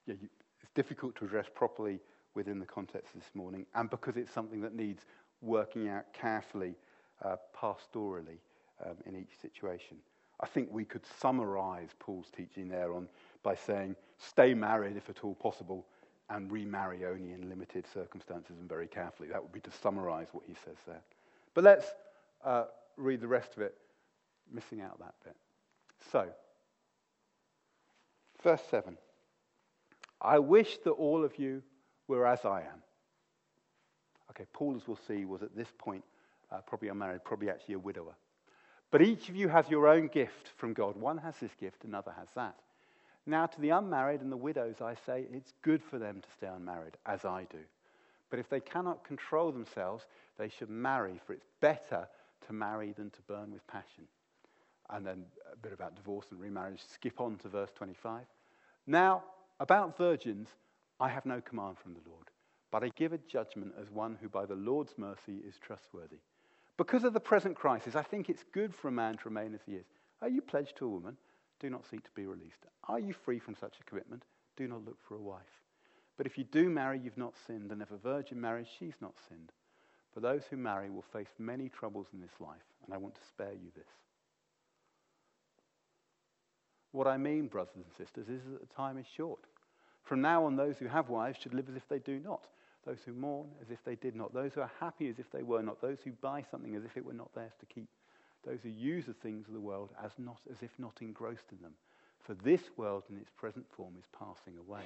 yeah, 0.07 0.17
it's 0.61 0.71
difficult 0.75 1.17
to 1.17 1.25
address 1.25 1.47
properly 1.55 2.01
within 2.35 2.59
the 2.59 2.67
context 2.67 3.15
this 3.15 3.31
morning, 3.35 3.67
and 3.75 3.89
because 3.89 4.17
it's 4.17 4.33
something 4.33 4.61
that 4.61 4.75
needs 4.75 5.05
working 5.43 5.89
out 5.89 6.13
carefully, 6.13 6.75
uh, 7.23 7.37
pastorally, 7.55 8.39
um, 8.85 8.97
in 9.05 9.17
each 9.17 9.41
situation. 9.41 9.99
I 10.41 10.47
think 10.47 10.69
we 10.73 10.85
could 10.85 11.03
summarize 11.21 11.91
Paul's 11.99 12.31
teaching 12.35 12.69
there 12.69 12.93
on, 12.95 13.09
by 13.43 13.55
saying, 13.55 13.97
stay 14.19 14.55
married 14.55 14.97
if 14.97 15.09
at 15.11 15.23
all 15.23 15.35
possible, 15.35 15.87
and 16.31 16.51
remarry 16.51 17.05
only 17.05 17.33
in 17.33 17.49
limited 17.49 17.87
circumstances 17.93 18.57
and 18.59 18.69
very 18.69 18.87
carefully. 18.87 19.29
That 19.29 19.43
would 19.43 19.53
be 19.53 19.61
to 19.61 19.71
summarize 19.71 20.29
what 20.33 20.45
he 20.47 20.55
says 20.65 20.77
there. 20.87 21.03
But 21.55 21.65
let's 21.65 21.87
uh, 22.45 22.65
read 22.97 23.21
the 23.21 23.29
rest 23.29 23.55
of 23.57 23.63
it, 23.63 23.77
missing 24.51 24.81
out 24.81 24.99
that 24.99 25.15
bit. 25.25 25.37
So, 26.11 26.27
verse 28.43 28.63
7 28.71 28.97
I 30.21 30.39
wish 30.39 30.79
that 30.85 30.91
all 30.91 31.25
of 31.25 31.39
you 31.39 31.63
were 32.09 32.27
as 32.27 32.45
I 32.45 32.61
am. 32.61 32.83
Okay, 34.33 34.47
Paul, 34.55 34.77
as 34.77 34.89
we'll 34.89 34.99
see, 35.07 35.27
was 35.27 35.43
at 35.43 35.55
this 35.55 35.69
point 35.79 36.03
uh, 36.51 36.59
probably 36.67 36.89
unmarried, 36.89 37.23
probably 37.23 37.51
actually 37.51 37.75
a 37.75 37.79
widower. 37.79 38.15
But 38.91 39.03
each 39.03 39.29
of 39.29 39.37
you 39.37 39.49
has 39.49 39.69
your 39.69 39.89
own 39.89 40.09
gift 40.09 40.49
from 40.57 40.73
God. 40.73 40.97
One 40.97 41.19
has 41.19 41.35
this 41.37 41.51
gift, 41.61 41.85
another 41.85 42.13
has 42.19 42.29
that. 42.35 42.55
Now, 43.27 43.45
to 43.47 43.61
the 43.61 43.71
unmarried 43.71 44.23
and 44.23 44.33
the 44.33 44.37
widows, 44.37 44.77
I 44.81 44.95
say 45.07 45.27
it's 45.33 45.53
good 45.61 45.83
for 45.83 45.99
them 45.99 46.23
to 46.23 46.29
stay 46.37 46.47
unmarried, 46.47 46.97
as 47.05 47.27
I 47.27 47.47
do. 47.51 47.59
But 48.31 48.39
if 48.39 48.49
they 48.49 48.61
cannot 48.61 49.05
control 49.05 49.53
themselves, 49.53 50.07
they 50.39 50.49
should 50.49 50.71
marry, 50.71 51.21
for 51.27 51.35
it's 51.35 51.47
better 51.61 52.09
to 52.47 52.53
marry 52.55 52.93
than 52.93 53.11
to 53.11 53.23
burn 53.29 53.53
with 53.53 53.67
passion. 53.67 54.05
And 54.89 55.07
then 55.07 55.25
a 55.53 55.57
bit 55.57 55.75
about 55.75 55.95
divorce 55.95 56.27
and 56.31 56.41
remarriage. 56.41 56.81
Skip 56.95 57.21
on 57.21 57.37
to 57.39 57.49
verse 57.49 57.71
25. 57.77 58.23
Now, 58.87 59.25
about 59.61 59.99
virgins, 59.99 60.49
I 60.99 61.09
have 61.09 61.27
no 61.27 61.41
command 61.41 61.79
from 61.79 61.93
the 61.93 62.01
Lord, 62.09 62.27
but 62.73 62.83
I 62.83 62.89
give 62.97 63.13
a 63.13 63.19
judgment 63.19 63.75
as 63.81 63.91
one 63.91 64.19
who 64.21 64.29
by 64.29 64.47
the 64.47 64.57
Lord's 64.57 64.95
mercy 64.97 65.41
is 65.47 65.55
trustworthy. 65.61 66.19
Because 66.79 67.05
of 67.05 67.13
the 67.13 67.21
present 67.21 67.55
crisis, 67.55 67.95
I 67.95 68.03
think 68.03 68.29
it's 68.29 68.45
good 68.53 68.75
for 68.75 68.89
a 68.89 68.93
man 68.93 69.19
to 69.19 69.29
remain 69.29 69.55
as 69.55 69.61
he 69.65 69.75
is. 69.75 69.85
Are 70.23 70.29
you 70.29 70.41
pledged 70.41 70.77
to 70.79 70.87
a 70.87 70.89
woman? 70.89 71.19
Do 71.61 71.69
not 71.69 71.85
seek 71.89 72.03
to 72.03 72.11
be 72.17 72.27
released. 72.27 72.65
Are 72.89 72.99
you 72.99 73.13
free 73.13 73.39
from 73.39 73.55
such 73.55 73.75
a 73.79 73.85
commitment? 73.85 74.25
Do 74.57 74.67
not 74.67 74.85
look 74.85 74.97
for 75.07 75.17
a 75.17 75.23
wife. 75.23 75.43
But 76.17 76.27
if 76.27 76.39
you 76.39 76.45
do 76.45 76.71
marry, 76.71 76.99
you've 76.99 77.19
not 77.19 77.35
sinned, 77.47 77.73
and 77.73 77.83
if 77.83 77.91
a 77.91 77.97
virgin 77.97 78.41
marries, 78.41 78.69
she's 78.79 78.97
not 79.01 79.15
sinned. 79.29 79.53
But 80.15 80.23
those 80.23 80.43
who 80.49 80.57
marry 80.57 80.91
will 80.91 81.05
face 81.13 81.29
many 81.39 81.69
troubles 81.69 82.07
in 82.15 82.21
this 82.21 82.41
life, 82.41 82.65
and 82.85 82.95
I 82.95 82.99
want 82.99 83.15
to 83.17 83.29
spare 83.29 83.53
you 83.53 83.71
this. 83.77 83.89
What 86.93 87.07
I 87.07 87.17
mean, 87.17 87.49
brothers 87.49 87.77
and 87.77 87.85
sisters, 87.97 88.29
is 88.29 88.43
that 88.51 88.61
the 88.61 88.75
time 88.75 88.99
is 88.99 89.07
short. 89.15 89.41
From 90.03 90.21
now 90.21 90.45
on, 90.45 90.57
those 90.57 90.79
who 90.79 90.87
have 90.87 91.09
wives 91.09 91.39
should 91.41 91.55
live 91.55 91.69
as 91.69 91.77
if 91.77 91.89
they 91.89 91.99
do 91.99 92.19
not. 92.19 92.47
Those 92.85 92.99
who 93.07 93.13
mourn 93.13 93.49
as 93.61 93.71
if 93.71 93.85
they 93.85 93.95
did 93.95 94.17
not. 94.17 94.35
Those 94.35 94.55
who 94.55 94.61
are 94.61 94.73
happy 94.81 95.09
as 95.09 95.19
if 95.19 95.31
they 95.31 95.43
were 95.43 95.63
not. 95.63 95.81
Those 95.81 95.99
who 96.05 96.13
buy 96.21 96.45
something 96.51 96.75
as 96.75 96.85
if 96.85 96.97
it 96.97 97.05
were 97.05 97.13
not 97.13 97.35
theirs 97.35 97.53
to 97.61 97.67
keep 97.67 97.89
those 98.45 98.59
who 98.63 98.71
use 98.71 99.07
the 99.07 99.13
things 99.13 99.47
of 99.47 99.55
the 99.55 99.61
world 99.61 99.91
as, 100.03 100.11
not, 100.19 100.41
as 100.51 100.63
if 100.63 100.71
not 100.79 100.99
engrossed 101.01 101.53
in 101.53 101.63
them. 101.63 101.75
For 102.21 102.35
this 102.35 102.63
world 102.77 103.05
in 103.11 103.17
its 103.17 103.31
present 103.37 103.67
form 103.77 103.95
is 103.99 104.05
passing 104.19 104.59
away. 104.59 104.83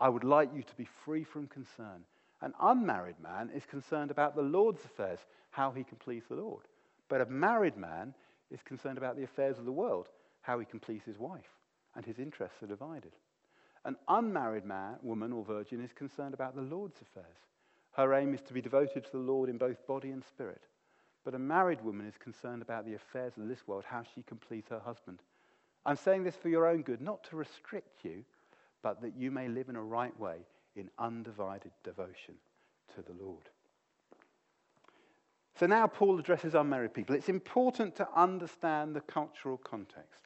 I 0.00 0.08
would 0.08 0.24
like 0.24 0.50
you 0.54 0.62
to 0.62 0.76
be 0.76 0.88
free 1.04 1.24
from 1.24 1.46
concern. 1.46 2.04
An 2.40 2.52
unmarried 2.60 3.20
man 3.22 3.50
is 3.54 3.64
concerned 3.66 4.10
about 4.10 4.34
the 4.34 4.42
Lord's 4.42 4.84
affairs, 4.84 5.20
how 5.50 5.70
he 5.70 5.84
can 5.84 5.96
please 5.98 6.24
the 6.28 6.34
Lord. 6.34 6.64
But 7.08 7.20
a 7.20 7.26
married 7.26 7.76
man 7.76 8.14
is 8.50 8.60
concerned 8.62 8.98
about 8.98 9.16
the 9.16 9.24
affairs 9.24 9.58
of 9.58 9.64
the 9.64 9.72
world, 9.72 10.08
how 10.42 10.58
he 10.58 10.66
can 10.66 10.80
please 10.80 11.02
his 11.06 11.18
wife, 11.18 11.56
and 11.94 12.04
his 12.04 12.18
interests 12.18 12.62
are 12.62 12.66
divided. 12.66 13.12
An 13.84 13.96
unmarried 14.08 14.64
man, 14.64 14.96
woman, 15.02 15.32
or 15.32 15.44
virgin 15.44 15.82
is 15.82 15.92
concerned 15.92 16.34
about 16.34 16.54
the 16.54 16.62
Lord's 16.62 17.00
affairs. 17.00 17.36
Her 17.92 18.14
aim 18.14 18.32
is 18.32 18.42
to 18.42 18.54
be 18.54 18.60
devoted 18.60 19.04
to 19.04 19.12
the 19.12 19.18
Lord 19.18 19.48
in 19.48 19.58
both 19.58 19.86
body 19.86 20.10
and 20.10 20.24
spirit. 20.24 20.62
But 21.24 21.34
a 21.34 21.38
married 21.38 21.82
woman 21.84 22.06
is 22.06 22.16
concerned 22.16 22.62
about 22.62 22.84
the 22.84 22.94
affairs 22.94 23.34
of 23.36 23.48
this 23.48 23.66
world, 23.66 23.84
how 23.86 24.02
she 24.14 24.22
can 24.22 24.38
please 24.38 24.64
her 24.70 24.80
husband. 24.80 25.20
I'm 25.84 25.96
saying 25.96 26.24
this 26.24 26.36
for 26.36 26.48
your 26.48 26.66
own 26.66 26.82
good, 26.82 27.00
not 27.00 27.24
to 27.24 27.36
restrict 27.36 28.04
you, 28.04 28.24
but 28.82 29.00
that 29.02 29.16
you 29.16 29.30
may 29.30 29.48
live 29.48 29.68
in 29.68 29.76
a 29.76 29.82
right 29.82 30.18
way 30.18 30.36
in 30.74 30.90
undivided 30.98 31.72
devotion 31.84 32.34
to 32.94 33.02
the 33.02 33.24
Lord. 33.24 33.48
So 35.58 35.66
now 35.66 35.86
Paul 35.86 36.18
addresses 36.18 36.54
unmarried 36.54 36.94
people. 36.94 37.14
It's 37.14 37.28
important 37.28 37.94
to 37.96 38.08
understand 38.16 38.96
the 38.96 39.00
cultural 39.00 39.58
context. 39.58 40.20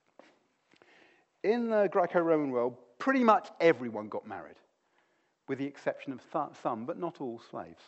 In 1.43 1.69
the 1.69 1.89
Greco 1.91 2.21
Roman 2.21 2.51
world, 2.51 2.77
pretty 2.99 3.25
much 3.25 3.49
everyone 3.61 4.09
got 4.09 4.27
married, 4.27 4.57
with 5.49 5.59
the 5.59 5.67
exception 5.67 6.13
of 6.13 6.21
some, 6.63 6.87
but 6.87 6.99
not 6.99 7.21
all 7.21 7.41
slaves 7.51 7.83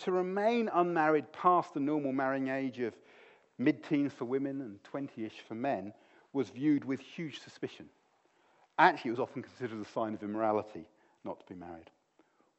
to 0.00 0.12
remain 0.12 0.70
unmarried 0.72 1.30
past 1.32 1.74
the 1.74 1.80
normal 1.80 2.12
marrying 2.12 2.48
age 2.48 2.80
of 2.80 2.94
mid 3.58 3.84
teens 3.84 4.12
for 4.12 4.24
women 4.24 4.60
and 4.60 4.82
20 4.84 5.24
ish 5.24 5.40
for 5.46 5.54
men 5.54 5.92
was 6.32 6.48
viewed 6.48 6.84
with 6.84 7.00
huge 7.00 7.40
suspicion. 7.40 7.86
Actually, 8.78 9.10
it 9.10 9.12
was 9.12 9.20
often 9.20 9.42
considered 9.42 9.80
a 9.80 9.90
sign 9.90 10.14
of 10.14 10.22
immorality 10.22 10.86
not 11.24 11.38
to 11.38 11.46
be 11.46 11.58
married. 11.58 11.90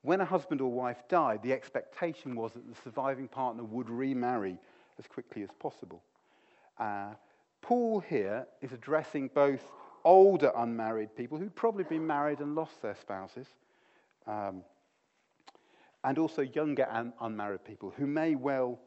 When 0.03 0.21
a 0.21 0.25
husband 0.25 0.62
or 0.62 0.71
wife 0.71 1.03
died, 1.10 1.41
the 1.41 1.53
expectation 1.53 2.36
was 2.36 2.53
that 2.53 2.67
the 2.67 2.79
surviving 2.84 3.27
partner 3.27 3.63
would 3.63 3.89
remarry 3.89 4.57
as 4.99 5.07
quickly 5.07 5.41
as 5.41 5.49
possible. 5.60 6.03
Uh, 6.77 7.13
Paul 7.62 7.99
here 7.99 8.45
is 8.62 8.71
addressing 8.71 9.29
both 9.34 9.63
older 10.04 10.52
unmarried 10.56 11.16
people 11.16 11.38
who'd 11.38 11.56
probably 11.56 11.84
been 11.84 12.06
married 12.06 12.40
and 12.40 12.56
lost 12.56 12.82
their 12.82 12.96
spouses, 12.96 13.48
um, 14.28 14.64
and 16.04 16.18
also 16.18 16.42
younger 16.42 16.88
and 16.92 17.14
unmarried 17.22 17.64
people 17.64 17.94
who 17.96 18.08
may 18.08 18.36
well 18.36 18.80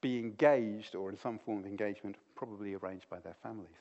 be 0.00 0.18
engaged 0.18 0.94
or 0.94 1.10
in 1.10 1.16
some 1.16 1.38
form 1.38 1.60
of 1.60 1.66
engagement, 1.66 2.16
probably 2.34 2.74
arranged 2.74 3.08
by 3.08 3.18
their 3.20 3.36
families. 3.42 3.76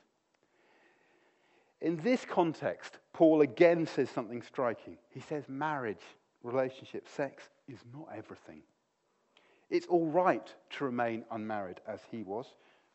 In 1.81 1.97
this 1.97 2.25
context, 2.25 2.97
Paul 3.13 3.41
again 3.41 3.85
says 3.85 4.09
something 4.09 4.41
striking. 4.41 4.97
He 5.09 5.19
says 5.19 5.43
marriage, 5.47 6.01
relationship, 6.43 7.07
sex 7.07 7.43
is 7.67 7.79
not 7.93 8.07
everything. 8.15 8.61
It's 9.69 9.87
all 9.87 10.07
right 10.07 10.47
to 10.71 10.85
remain 10.85 11.25
unmarried 11.31 11.81
as 11.87 11.99
he 12.09 12.23
was. 12.23 12.47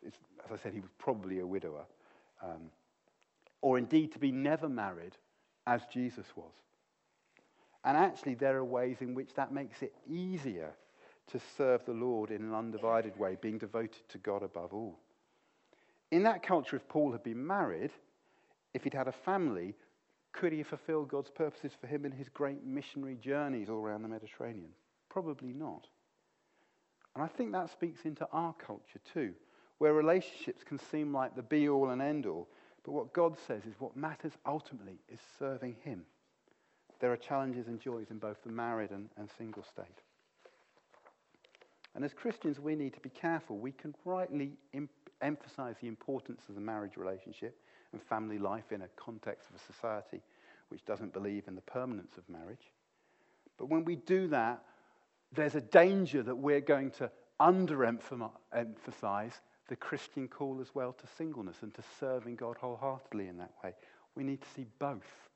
It's, 0.02 0.16
as 0.44 0.52
I 0.52 0.62
said, 0.62 0.72
he 0.72 0.80
was 0.80 0.90
probably 0.98 1.40
a 1.40 1.46
widower. 1.46 1.84
Um, 2.42 2.70
or 3.62 3.78
indeed 3.78 4.12
to 4.12 4.18
be 4.18 4.32
never 4.32 4.68
married 4.68 5.16
as 5.66 5.82
Jesus 5.92 6.26
was. 6.36 6.52
And 7.84 7.96
actually, 7.96 8.34
there 8.34 8.56
are 8.56 8.64
ways 8.64 8.98
in 9.00 9.14
which 9.14 9.34
that 9.34 9.52
makes 9.52 9.82
it 9.82 9.94
easier 10.08 10.72
to 11.28 11.40
serve 11.56 11.84
the 11.84 11.92
Lord 11.92 12.30
in 12.30 12.42
an 12.42 12.54
undivided 12.54 13.18
way, 13.18 13.36
being 13.40 13.58
devoted 13.58 14.08
to 14.08 14.18
God 14.18 14.42
above 14.42 14.74
all. 14.74 14.98
In 16.10 16.24
that 16.24 16.42
culture, 16.42 16.76
if 16.76 16.88
Paul 16.88 17.12
had 17.12 17.22
been 17.22 17.46
married, 17.46 17.92
if 18.74 18.84
he'd 18.84 18.94
had 18.94 19.08
a 19.08 19.12
family, 19.12 19.74
could 20.32 20.52
he 20.52 20.58
have 20.58 20.66
fulfilled 20.66 21.08
God's 21.08 21.30
purposes 21.30 21.72
for 21.80 21.86
him 21.86 22.04
in 22.04 22.12
his 22.12 22.28
great 22.28 22.64
missionary 22.64 23.16
journeys 23.16 23.68
all 23.68 23.76
around 23.76 24.02
the 24.02 24.08
Mediterranean? 24.08 24.70
Probably 25.08 25.52
not. 25.52 25.86
And 27.14 27.24
I 27.24 27.28
think 27.28 27.52
that 27.52 27.70
speaks 27.70 28.04
into 28.04 28.26
our 28.32 28.54
culture 28.54 29.00
too, 29.12 29.32
where 29.78 29.92
relationships 29.92 30.62
can 30.62 30.78
seem 30.78 31.12
like 31.12 31.34
the 31.34 31.42
be 31.42 31.68
all 31.68 31.90
and 31.90 32.02
end 32.02 32.26
all, 32.26 32.48
but 32.84 32.92
what 32.92 33.12
God 33.12 33.36
says 33.46 33.64
is 33.64 33.74
what 33.78 33.96
matters 33.96 34.32
ultimately 34.46 34.98
is 35.08 35.20
serving 35.38 35.76
Him 35.82 36.04
there 37.00 37.10
are 37.10 37.16
challenges 37.16 37.66
and 37.66 37.80
joys 37.80 38.10
in 38.10 38.18
both 38.18 38.42
the 38.44 38.50
married 38.50 38.90
and, 38.90 39.08
and 39.16 39.28
single 39.36 39.64
state. 39.64 39.86
And 41.94 42.04
as 42.04 42.12
Christians, 42.12 42.60
we 42.60 42.76
need 42.76 42.92
to 42.94 43.00
be 43.00 43.08
careful. 43.08 43.58
We 43.58 43.72
can 43.72 43.94
rightly 44.04 44.52
emphasize 45.20 45.76
the 45.80 45.88
importance 45.88 46.42
of 46.48 46.54
the 46.54 46.60
marriage 46.60 46.96
relationship 46.96 47.58
and 47.92 48.00
family 48.02 48.38
life 48.38 48.70
in 48.70 48.82
a 48.82 48.88
context 48.96 49.48
of 49.48 49.56
a 49.56 49.72
society 49.72 50.20
which 50.68 50.84
doesn't 50.84 51.12
believe 51.12 51.48
in 51.48 51.56
the 51.56 51.62
permanence 51.62 52.16
of 52.16 52.28
marriage. 52.28 52.70
But 53.58 53.70
when 53.70 53.84
we 53.84 53.96
do 53.96 54.28
that, 54.28 54.62
there's 55.32 55.56
a 55.56 55.60
danger 55.60 56.22
that 56.22 56.36
we're 56.36 56.60
going 56.60 56.92
to 56.92 57.10
underemphasize 57.40 59.32
the 59.70 59.76
Christian 59.76 60.28
call 60.28 60.58
as 60.60 60.74
well 60.74 60.92
to 60.92 61.06
singleness 61.16 61.62
and 61.62 61.72
to 61.74 61.82
serving 61.98 62.34
God 62.34 62.56
wholeheartedly 62.58 63.28
in 63.28 63.38
that 63.38 63.52
way. 63.64 63.72
We 64.16 64.24
need 64.24 64.42
to 64.42 64.48
see 64.54 64.66
both 64.80 65.28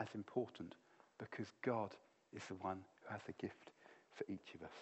as 0.00 0.08
important 0.14 0.74
because 1.18 1.52
God 1.62 1.90
is 2.34 2.42
the 2.48 2.54
one 2.54 2.78
who 3.02 3.12
has 3.12 3.20
the 3.26 3.34
gift 3.34 3.70
for 4.14 4.24
each 4.26 4.54
of 4.54 4.62
us. 4.62 4.72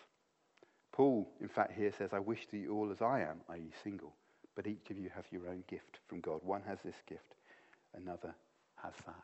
Paul, 0.93 1.29
in 1.41 1.49
fact, 1.49 1.73
here 1.73 1.93
says, 1.97 2.11
I 2.13 2.21
wish 2.21 2.47
that 2.47 2.57
you 2.57 2.73
all 2.73 2.93
as 2.93 3.03
I 3.03 3.23
am, 3.23 3.41
i.e., 3.51 3.73
single, 3.83 4.15
but 4.55 4.69
each 4.69 4.91
of 4.91 4.99
you 4.99 5.11
have 5.15 5.27
your 5.33 5.49
own 5.49 5.65
gift 5.69 5.99
from 6.07 6.21
God. 6.21 6.41
One 6.45 6.63
has 6.69 6.79
this 6.85 7.03
gift, 7.09 7.35
another 7.95 8.35
has 8.77 8.93
that. 9.07 9.15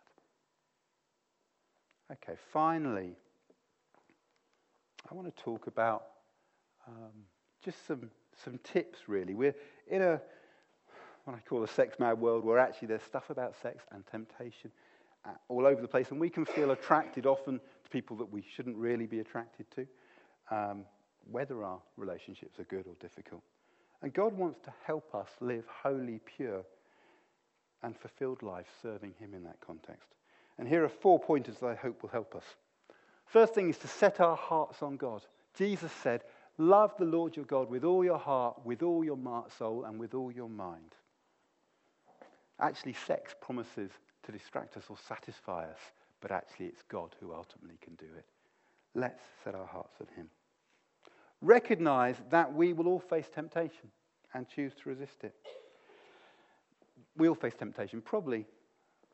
Okay, 2.11 2.39
finally, 2.53 3.13
I 5.09 5.15
want 5.15 5.35
to 5.35 5.43
talk 5.43 5.69
about 5.69 6.05
um, 6.89 7.13
just 7.63 7.87
some, 7.87 8.11
some 8.45 8.59
tips, 8.65 9.01
really. 9.07 9.35
We're 9.35 9.55
in 9.89 10.03
a, 10.03 10.21
what 11.25 11.37
I 11.37 11.41
call 11.49 11.63
a 11.63 11.69
sex 11.69 11.99
mad 11.99 12.21
world 12.21 12.45
where 12.45 12.59
actually 12.59 12.89
there's 12.89 13.03
stuff 13.03 13.31
about 13.31 13.55
sex 13.61 13.85
and 13.93 14.07
temptation 14.07 14.71
uh, 15.25 15.31
all 15.49 15.67
over 15.67 15.81
the 15.81 15.89
place, 15.89 16.11
and 16.11 16.21
we 16.21 16.31
can 16.31 16.45
feel 16.45 16.71
attracted 16.71 17.27
often 17.27 17.61
to 17.85 17.91
people 17.91 18.17
that 18.17 18.33
we 18.33 18.45
shouldn't 18.55 18.77
really 18.77 19.07
be 19.07 19.21
attracted 19.21 19.67
to, 19.73 19.87
um, 20.51 20.85
whether 21.31 21.63
our 21.65 21.81
relationships 21.97 22.59
are 22.59 22.65
good 22.65 22.87
or 22.87 22.95
difficult. 23.01 23.43
And 24.03 24.13
God 24.13 24.33
wants 24.37 24.61
to 24.61 24.73
help 24.85 25.15
us 25.15 25.29
live 25.41 25.65
holy, 25.83 26.21
pure, 26.37 26.65
and 27.83 27.97
fulfilled 27.97 28.43
lives 28.43 28.69
serving 28.81 29.15
Him 29.19 29.35
in 29.35 29.45
that 29.45 29.59
context. 29.65 30.09
And 30.59 30.69
here 30.69 30.85
are 30.85 30.89
four 30.89 31.19
pointers 31.19 31.57
that 31.59 31.67
I 31.67 31.75
hope 31.75 32.03
will 32.03 32.11
help 32.11 32.35
us. 32.35 32.45
First 33.27 33.55
thing 33.55 33.69
is 33.69 33.79
to 33.79 33.89
set 33.89 34.21
our 34.21 34.37
hearts 34.37 34.83
on 34.83 34.97
God. 34.97 35.23
Jesus 35.57 35.93
said, 35.93 36.23
Love 36.59 36.93
the 36.99 37.05
Lord 37.05 37.37
your 37.37 37.45
God 37.45 37.71
with 37.71 37.85
all 37.85 38.05
your 38.05 38.19
heart, 38.19 38.61
with 38.65 38.83
all 38.83 39.05
your 39.05 39.17
soul, 39.57 39.85
and 39.85 39.99
with 39.99 40.13
all 40.13 40.33
your 40.33 40.49
mind. 40.49 40.97
Actually, 42.61 42.95
sex 42.95 43.35
promises 43.41 43.93
to 44.25 44.33
distract 44.33 44.77
us 44.77 44.85
or 44.91 44.97
satisfy 45.09 45.65
us, 45.65 45.79
but 46.21 46.33
actually, 46.33 46.67
it's 46.67 46.83
God 46.89 47.15
who 47.21 47.33
ultimately 47.33 47.79
can 47.81 47.95
do 47.95 48.13
it. 48.17 48.27
Let's 48.97 49.23
set 49.45 49.55
our 49.55 49.67
hearts 49.67 49.95
on 50.01 50.09
Him. 50.17 50.29
Recognize 51.41 52.17
that 52.31 52.53
we 52.53 52.73
will 52.73 52.89
all 52.89 52.99
face 52.99 53.29
temptation 53.33 53.93
and 54.35 54.49
choose 54.49 54.73
to 54.83 54.89
resist 54.89 55.23
it. 55.23 55.35
We 57.17 57.29
all 57.29 57.37
face 57.37 57.55
temptation. 57.57 58.01
Probably 58.01 58.45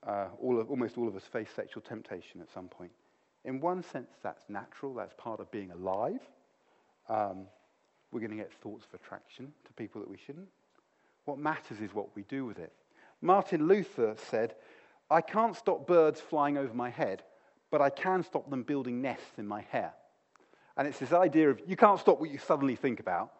uh, 0.06 0.28
all 0.40 0.58
of, 0.58 0.70
almost 0.70 0.96
all 0.96 1.06
of 1.06 1.16
us 1.16 1.24
face 1.24 1.48
sexual 1.54 1.82
temptation 1.82 2.40
at 2.40 2.50
some 2.52 2.68
point. 2.68 2.92
In 3.44 3.60
one 3.60 3.82
sense, 3.82 4.10
that's 4.22 4.44
natural, 4.48 4.94
that's 4.94 5.12
part 5.18 5.40
of 5.40 5.50
being 5.50 5.70
alive. 5.70 6.20
Um, 7.08 7.46
we're 8.12 8.20
going 8.20 8.30
to 8.30 8.36
get 8.36 8.52
thoughts 8.52 8.86
of 8.86 9.00
attraction 9.00 9.52
to 9.66 9.72
people 9.72 10.00
that 10.00 10.10
we 10.10 10.16
shouldn't. 10.16 10.48
What 11.24 11.38
matters 11.38 11.80
is 11.80 11.94
what 11.94 12.14
we 12.14 12.22
do 12.22 12.44
with 12.44 12.58
it. 12.58 12.72
Martin 13.20 13.66
Luther 13.66 14.14
said, 14.30 14.54
I 15.10 15.20
can't 15.20 15.56
stop 15.56 15.86
birds 15.86 16.20
flying 16.20 16.58
over 16.58 16.74
my 16.74 16.90
head, 16.90 17.22
but 17.70 17.80
I 17.80 17.90
can 17.90 18.22
stop 18.22 18.48
them 18.50 18.62
building 18.62 19.02
nests 19.02 19.38
in 19.38 19.46
my 19.46 19.62
hair. 19.62 19.92
And 20.76 20.88
it's 20.88 20.98
this 20.98 21.12
idea 21.12 21.50
of 21.50 21.60
you 21.66 21.76
can't 21.76 22.00
stop 22.00 22.20
what 22.20 22.30
you 22.30 22.38
suddenly 22.38 22.76
think 22.76 23.00
about, 23.00 23.32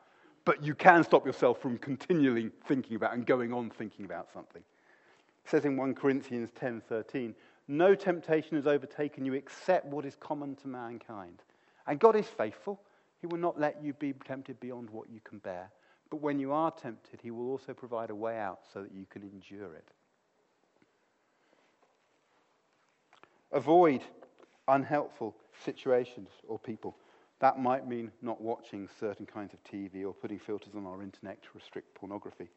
but 0.44 0.62
you 0.62 0.74
can 0.74 1.04
stop 1.04 1.26
yourself 1.26 1.60
from 1.60 1.78
continually 1.78 2.50
thinking 2.66 2.96
about 2.96 3.14
and 3.14 3.26
going 3.26 3.52
on 3.52 3.70
thinking 3.70 4.04
about 4.04 4.32
something. 4.32 4.62
It 5.44 5.50
says 5.50 5.64
in 5.64 5.76
1 5.76 5.94
Corinthians 5.94 6.50
10:13, 6.52 7.34
"No 7.66 7.94
temptation 7.94 8.56
has 8.56 8.66
overtaken 8.66 9.24
you 9.24 9.34
except 9.34 9.86
what 9.86 10.04
is 10.04 10.16
common 10.16 10.56
to 10.56 10.68
mankind." 10.68 11.42
And 11.86 11.98
God 11.98 12.16
is 12.16 12.28
faithful. 12.28 12.80
He 13.24 13.26
will 13.26 13.38
not 13.38 13.58
let 13.58 13.82
you 13.82 13.94
be 13.94 14.12
tempted 14.12 14.60
beyond 14.60 14.90
what 14.90 15.08
you 15.08 15.18
can 15.24 15.38
bear. 15.38 15.70
But 16.10 16.20
when 16.20 16.38
you 16.38 16.52
are 16.52 16.70
tempted, 16.70 17.20
He 17.22 17.30
will 17.30 17.48
also 17.48 17.72
provide 17.72 18.10
a 18.10 18.14
way 18.14 18.38
out 18.38 18.58
so 18.70 18.82
that 18.82 18.92
you 18.92 19.06
can 19.08 19.22
endure 19.22 19.74
it. 19.76 19.88
Avoid 23.50 24.02
unhelpful 24.68 25.34
situations 25.64 26.28
or 26.46 26.58
people. 26.58 26.98
That 27.38 27.58
might 27.58 27.88
mean 27.88 28.12
not 28.20 28.42
watching 28.42 28.90
certain 29.00 29.24
kinds 29.24 29.54
of 29.54 29.64
TV 29.64 30.04
or 30.04 30.12
putting 30.12 30.38
filters 30.38 30.74
on 30.76 30.84
our 30.84 31.02
internet 31.02 31.42
to 31.44 31.48
restrict 31.54 31.94
pornography. 31.94 32.50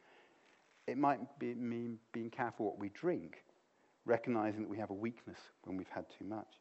It 0.85 0.97
might 0.97 1.39
be, 1.39 1.53
mean 1.53 1.97
being 2.11 2.29
careful 2.29 2.65
what 2.65 2.77
we 2.77 2.89
drink, 2.89 3.41
recognizing 4.03 4.63
that 4.63 4.69
we 4.69 4.79
have 4.79 4.89
a 4.89 4.93
weakness 4.93 5.39
when 5.63 5.77
we've 5.77 5.87
had 5.87 6.07
too 6.19 6.25
much. 6.25 6.55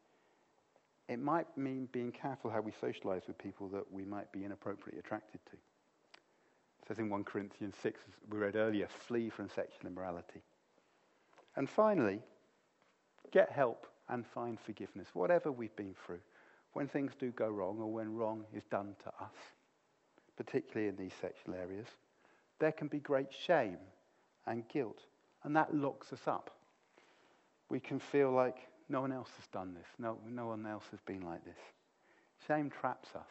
It 1.09 1.21
might 1.21 1.47
mean 1.57 1.89
being 1.93 2.11
careful 2.11 2.51
how 2.51 2.61
we 2.61 2.73
socialize 2.81 3.23
with 3.27 3.39
people 3.39 3.69
that 3.69 3.91
we 3.93 4.05
might 4.05 4.31
be 4.33 4.45
inappropriately 4.45 4.99
attracted 4.99 5.41
to. 5.47 5.53
It 5.53 6.89
says 6.89 6.99
in 6.99 7.09
1 7.09 7.25
Corinthians 7.25 7.75
6, 7.83 8.01
as 8.07 8.15
we 8.31 8.39
read 8.39 8.57
earlier, 8.57 8.89
flee 8.89 9.31
from 9.31 9.49
sexual 9.49 9.87
immorality. 9.87 10.43
And 11.55 11.69
finally, 11.69 12.21
get 13.33 13.51
help 13.51 13.87
and 14.09 14.27
find 14.27 14.59
forgiveness, 14.61 15.09
whatever 15.15 15.51
we've 15.51 15.75
been 15.77 15.95
through. 16.05 16.21
When 16.73 16.89
things 16.89 17.13
do 17.19 17.31
go 17.31 17.49
wrong 17.49 17.79
or 17.81 17.91
when 17.91 18.15
wrong 18.15 18.45
is 18.55 18.65
done 18.65 18.95
to 19.05 19.09
us, 19.25 19.35
particularly 20.37 20.89
in 20.89 20.97
these 20.97 21.15
sexual 21.21 21.55
areas, 21.55 21.87
there 22.59 22.73
can 22.73 22.89
be 22.89 22.99
great 23.01 23.33
shame 23.33 23.79
and 24.47 24.69
guilt, 24.69 25.01
and 25.45 25.57
that 25.57 25.75
locks 25.75 26.13
us 26.13 26.27
up. 26.27 26.51
We 27.69 27.81
can 27.81 27.99
feel 27.99 28.31
like 28.31 28.69
no 28.89 29.01
one 29.01 29.13
else 29.13 29.31
has 29.37 29.47
done 29.49 29.75
this, 29.75 29.87
no, 29.99 30.19
no 30.29 30.47
one 30.49 30.67
else 30.67 30.85
has 30.91 31.01
been 31.01 31.23
like 31.23 31.45
this. 31.45 31.59
Shame 32.47 32.71
traps 32.71 33.09
us, 33.15 33.29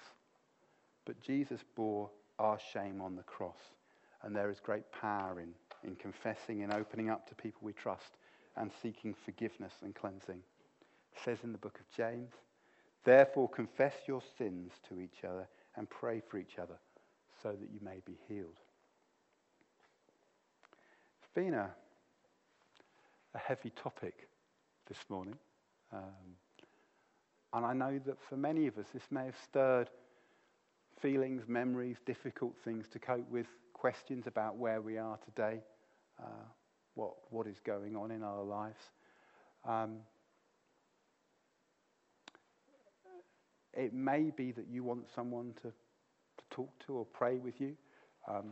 but 1.05 1.21
Jesus 1.21 1.61
bore 1.75 2.09
our 2.39 2.59
shame 2.73 3.01
on 3.01 3.15
the 3.15 3.23
cross, 3.23 3.57
and 4.23 4.35
there 4.35 4.49
is 4.49 4.59
great 4.59 4.91
power 4.91 5.39
in, 5.39 5.49
in 5.83 5.95
confessing 5.95 6.63
and 6.63 6.73
opening 6.73 7.09
up 7.09 7.27
to 7.29 7.35
people 7.35 7.61
we 7.63 7.73
trust 7.73 8.17
and 8.57 8.71
seeking 8.81 9.13
forgiveness 9.13 9.73
and 9.83 9.95
cleansing. 9.95 10.41
It 11.13 11.21
says 11.23 11.39
in 11.43 11.51
the 11.51 11.57
book 11.57 11.79
of 11.79 11.89
James, 11.95 12.31
Therefore 13.03 13.47
confess 13.47 13.93
your 14.07 14.21
sins 14.37 14.73
to 14.89 14.99
each 14.99 15.23
other 15.23 15.47
and 15.75 15.89
pray 15.89 16.21
for 16.27 16.37
each 16.37 16.57
other 16.59 16.77
so 17.41 17.51
that 17.51 17.69
you 17.71 17.79
may 17.81 18.01
be 18.05 18.17
healed. 18.27 18.59
It's 21.19 21.33
been 21.33 21.53
a, 21.53 21.69
a 23.33 23.37
heavy 23.37 23.69
topic 23.69 24.27
this 24.87 24.97
morning. 25.09 25.37
Um, 25.95 26.35
and 27.53 27.65
I 27.65 27.73
know 27.73 27.99
that 28.05 28.17
for 28.27 28.35
many 28.35 28.67
of 28.67 28.77
us, 28.77 28.85
this 28.93 29.03
may 29.09 29.25
have 29.25 29.37
stirred 29.41 29.89
feelings, 31.01 31.43
memories, 31.47 31.97
difficult 32.05 32.53
things 32.65 32.87
to 32.89 32.99
cope 32.99 33.29
with, 33.29 33.47
questions 33.73 34.27
about 34.27 34.57
where 34.57 34.81
we 34.81 34.97
are 34.97 35.17
today, 35.23 35.59
uh, 36.21 36.45
what, 36.95 37.13
what 37.29 37.47
is 37.47 37.59
going 37.65 37.95
on 37.95 38.11
in 38.11 38.23
our 38.23 38.43
lives. 38.43 38.79
Um, 39.67 39.97
it 43.73 43.93
may 43.93 44.31
be 44.35 44.51
that 44.51 44.67
you 44.69 44.83
want 44.83 45.05
someone 45.13 45.53
to, 45.61 45.69
to 45.69 46.43
talk 46.49 46.71
to 46.87 46.93
or 46.93 47.05
pray 47.05 47.37
with 47.37 47.61
you. 47.61 47.75
Um, 48.27 48.51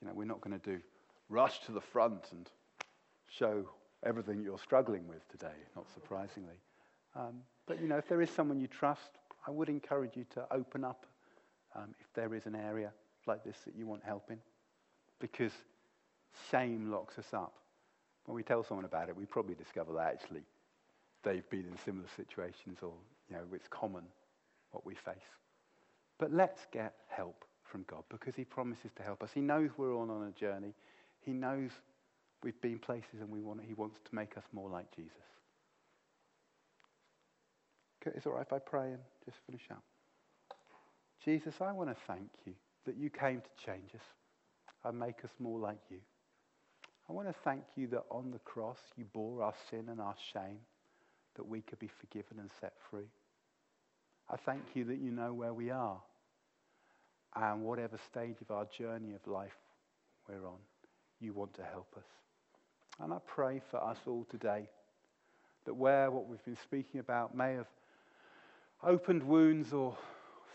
you 0.00 0.08
know, 0.08 0.14
we're 0.14 0.24
not 0.24 0.40
going 0.40 0.58
to 0.58 0.70
do 0.70 0.80
rush 1.28 1.60
to 1.66 1.72
the 1.72 1.80
front 1.80 2.24
and 2.32 2.48
show 3.28 3.68
everything 4.04 4.42
you're 4.42 4.58
struggling 4.58 5.06
with 5.08 5.26
today, 5.28 5.54
not 5.74 5.86
surprisingly. 5.92 6.60
Um, 7.16 7.40
but, 7.66 7.80
you 7.80 7.88
know, 7.88 7.96
if 7.96 8.08
there 8.08 8.22
is 8.22 8.30
someone 8.30 8.60
you 8.60 8.66
trust, 8.66 9.10
I 9.46 9.50
would 9.50 9.68
encourage 9.68 10.16
you 10.16 10.24
to 10.34 10.46
open 10.52 10.84
up 10.84 11.06
um, 11.74 11.94
if 12.00 12.06
there 12.14 12.34
is 12.34 12.46
an 12.46 12.54
area 12.54 12.92
like 13.26 13.44
this 13.44 13.56
that 13.64 13.74
you 13.76 13.86
want 13.86 14.02
help 14.04 14.30
in. 14.30 14.38
Because 15.20 15.52
shame 16.50 16.90
locks 16.90 17.18
us 17.18 17.32
up. 17.32 17.54
When 18.26 18.34
we 18.34 18.42
tell 18.42 18.62
someone 18.62 18.84
about 18.84 19.08
it, 19.08 19.16
we 19.16 19.24
probably 19.24 19.54
discover 19.54 19.92
that 19.94 20.14
actually 20.14 20.42
they've 21.24 21.48
been 21.50 21.66
in 21.66 21.76
similar 21.84 22.08
situations 22.16 22.78
or, 22.82 22.92
you 23.28 23.36
know, 23.36 23.42
it's 23.52 23.68
common 23.68 24.04
what 24.70 24.84
we 24.86 24.94
face. 24.94 25.16
But 26.18 26.32
let's 26.32 26.66
get 26.72 26.94
help 27.08 27.44
from 27.62 27.84
God 27.88 28.04
because 28.08 28.34
He 28.34 28.44
promises 28.44 28.90
to 28.96 29.02
help 29.02 29.22
us. 29.22 29.30
He 29.32 29.40
knows 29.40 29.70
we're 29.76 29.94
all 29.94 30.10
on 30.10 30.26
a 30.26 30.38
journey. 30.38 30.74
He 31.20 31.32
knows 31.32 31.70
we've 32.42 32.60
been 32.60 32.78
places 32.78 33.20
and 33.20 33.30
we 33.30 33.40
want, 33.40 33.60
He 33.66 33.74
wants 33.74 33.98
to 34.04 34.14
make 34.14 34.36
us 34.36 34.44
more 34.52 34.70
like 34.70 34.94
Jesus. 34.94 35.12
Okay, 38.00 38.16
it's 38.16 38.26
all 38.26 38.34
right 38.34 38.46
if 38.46 38.52
I 38.52 38.58
pray 38.58 38.92
and 38.92 39.00
just 39.24 39.38
finish 39.46 39.62
up. 39.70 39.82
Jesus, 41.24 41.54
I 41.60 41.72
want 41.72 41.90
to 41.90 41.96
thank 42.06 42.30
you 42.46 42.54
that 42.86 42.96
you 42.96 43.10
came 43.10 43.40
to 43.40 43.66
change 43.66 43.90
us 43.94 44.00
and 44.84 44.98
make 44.98 45.24
us 45.24 45.30
more 45.38 45.58
like 45.58 45.80
you. 45.90 45.98
I 47.08 47.12
want 47.12 47.28
to 47.28 47.34
thank 47.44 47.62
you 47.76 47.86
that 47.88 48.04
on 48.10 48.30
the 48.30 48.38
cross 48.40 48.78
you 48.96 49.04
bore 49.12 49.42
our 49.42 49.54
sin 49.70 49.86
and 49.88 50.00
our 50.00 50.14
shame 50.32 50.58
that 51.36 51.46
we 51.46 51.60
could 51.60 51.78
be 51.78 51.90
forgiven 52.00 52.38
and 52.38 52.50
set 52.60 52.74
free. 52.90 53.08
I 54.30 54.36
thank 54.36 54.62
you 54.74 54.84
that 54.84 54.98
you 54.98 55.10
know 55.10 55.32
where 55.32 55.54
we 55.54 55.70
are 55.70 56.00
and 57.34 57.62
whatever 57.62 57.98
stage 58.10 58.36
of 58.40 58.50
our 58.50 58.66
journey 58.76 59.14
of 59.14 59.26
life 59.26 59.56
we're 60.28 60.46
on, 60.46 60.58
you 61.20 61.32
want 61.32 61.54
to 61.54 61.62
help 61.62 61.94
us. 61.96 62.04
And 63.00 63.12
I 63.12 63.18
pray 63.26 63.60
for 63.70 63.82
us 63.82 63.98
all 64.06 64.26
today 64.30 64.68
that 65.64 65.74
where 65.74 66.10
what 66.10 66.26
we've 66.26 66.44
been 66.44 66.56
speaking 66.62 67.00
about 67.00 67.36
may 67.36 67.54
have 67.54 67.68
opened 68.82 69.22
wounds 69.22 69.72
or 69.72 69.96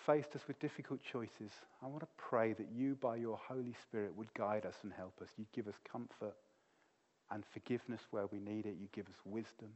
faced 0.05 0.35
us 0.35 0.41
with 0.47 0.59
difficult 0.59 0.99
choices, 1.01 1.51
I 1.81 1.87
want 1.87 2.01
to 2.01 2.07
pray 2.17 2.53
that 2.53 2.67
you, 2.73 2.95
by 2.95 3.15
your 3.15 3.39
Holy 3.47 3.75
Spirit, 3.81 4.15
would 4.15 4.33
guide 4.33 4.65
us 4.65 4.75
and 4.83 4.91
help 4.91 5.19
us. 5.21 5.29
You'd 5.37 5.51
give 5.53 5.67
us 5.67 5.75
comfort 5.89 6.35
and 7.31 7.43
forgiveness 7.53 8.01
where 8.11 8.27
we 8.27 8.39
need 8.39 8.65
it. 8.65 8.75
You 8.79 8.87
give 8.93 9.07
us 9.07 9.15
wisdom 9.25 9.69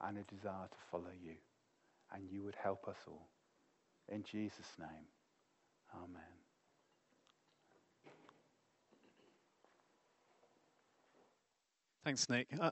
and 0.00 0.18
a 0.18 0.22
desire 0.22 0.68
to 0.68 0.76
follow 0.90 1.12
you. 1.22 1.34
And 2.14 2.28
you 2.30 2.42
would 2.42 2.56
help 2.62 2.86
us 2.86 2.98
all. 3.08 3.26
In 4.08 4.22
Jesus' 4.22 4.72
name, 4.78 5.08
amen. 5.94 6.43
Thanks, 12.04 12.28
Nick. 12.28 12.48
Uh, 12.60 12.70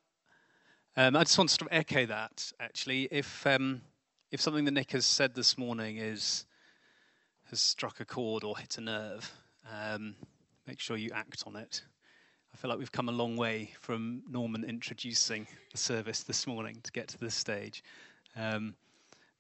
um, 0.95 1.17
I 1.17 1.25
just 1.25 1.39
want 1.39 1.49
to 1.49 1.55
sort 1.55 1.73
of 1.73 1.75
echo 1.75 2.05
that, 2.05 2.53
actually. 2.61 3.09
If, 3.11 3.47
um, 3.47 3.81
if 4.31 4.43
something 4.43 4.67
that 4.67 4.73
Nick 4.73 4.93
has 4.93 5.07
said 5.07 5.35
this 5.35 5.57
morning 5.57 5.97
is, 5.97 6.45
has 7.49 7.59
struck 7.59 8.01
a 8.01 8.05
chord 8.05 8.45
or 8.45 8.59
hit 8.59 8.77
a 8.77 8.83
nerve, 8.83 9.33
um, 9.73 10.17
make 10.67 10.81
sure 10.81 10.99
you 10.99 11.11
act 11.15 11.45
on 11.47 11.57
it. 11.57 11.81
I 12.53 12.59
feel 12.59 12.69
like 12.69 12.79
we've 12.79 12.93
come 12.93 13.09
a 13.09 13.13
long 13.13 13.39
way 13.39 13.71
from 13.81 14.23
Norman 14.29 14.65
introducing 14.65 15.47
the 15.71 15.79
service 15.79 16.25
this 16.25 16.47
morning 16.47 16.77
to 16.83 16.93
get 16.93 17.09
to 17.09 17.19
this 17.19 17.35
stage. 17.35 17.83
Um, 18.37 18.75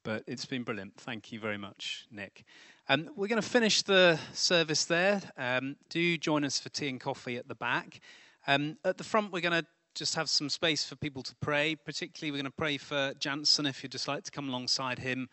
but 0.04 0.24
it's 0.26 0.46
been 0.46 0.62
brilliant. 0.62 0.96
Thank 0.96 1.32
you 1.32 1.38
very 1.38 1.58
much, 1.58 2.06
Nick. 2.10 2.46
Um, 2.88 3.10
we're 3.14 3.28
going 3.28 3.42
to 3.42 3.46
finish 3.46 3.82
the 3.82 4.18
service 4.32 4.86
there. 4.86 5.20
Um, 5.36 5.76
do 5.90 6.16
join 6.16 6.44
us 6.44 6.58
for 6.58 6.70
tea 6.70 6.88
and 6.88 6.98
coffee 6.98 7.36
at 7.36 7.46
the 7.46 7.54
back. 7.54 8.00
Um, 8.46 8.78
at 8.86 8.96
the 8.96 9.04
front, 9.04 9.32
we're 9.32 9.40
going 9.40 9.62
to 9.62 9.66
just 9.94 10.14
have 10.14 10.28
some 10.28 10.48
space 10.48 10.84
for 10.84 10.96
people 10.96 11.22
to 11.22 11.34
pray. 11.36 11.74
Particularly, 11.74 12.30
we're 12.30 12.42
going 12.42 12.50
to 12.50 12.56
pray 12.56 12.78
for 12.78 13.12
Jansen 13.18 13.66
if 13.66 13.82
you'd 13.82 13.92
just 13.92 14.08
like 14.08 14.24
to 14.24 14.30
come 14.30 14.48
alongside 14.48 14.98
him 14.98 15.28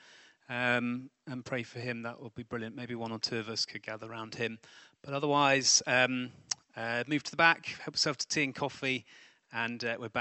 um, 0.49 1.09
and 1.27 1.45
pray 1.45 1.63
for 1.63 1.79
him. 1.79 2.03
That 2.03 2.21
would 2.21 2.35
be 2.35 2.43
brilliant. 2.43 2.75
Maybe 2.75 2.95
one 2.95 3.11
or 3.11 3.19
two 3.19 3.37
of 3.37 3.49
us 3.49 3.65
could 3.65 3.83
gather 3.83 4.11
around 4.11 4.35
him. 4.35 4.59
But 5.01 5.13
otherwise, 5.13 5.81
um, 5.87 6.31
uh, 6.75 7.03
move 7.07 7.23
to 7.23 7.31
the 7.31 7.37
back, 7.37 7.67
help 7.83 7.95
yourself 7.95 8.17
to 8.17 8.27
tea 8.27 8.43
and 8.43 8.55
coffee, 8.55 9.05
and 9.53 9.83
uh, 9.83 9.95
we're 9.99 10.09
back. 10.09 10.17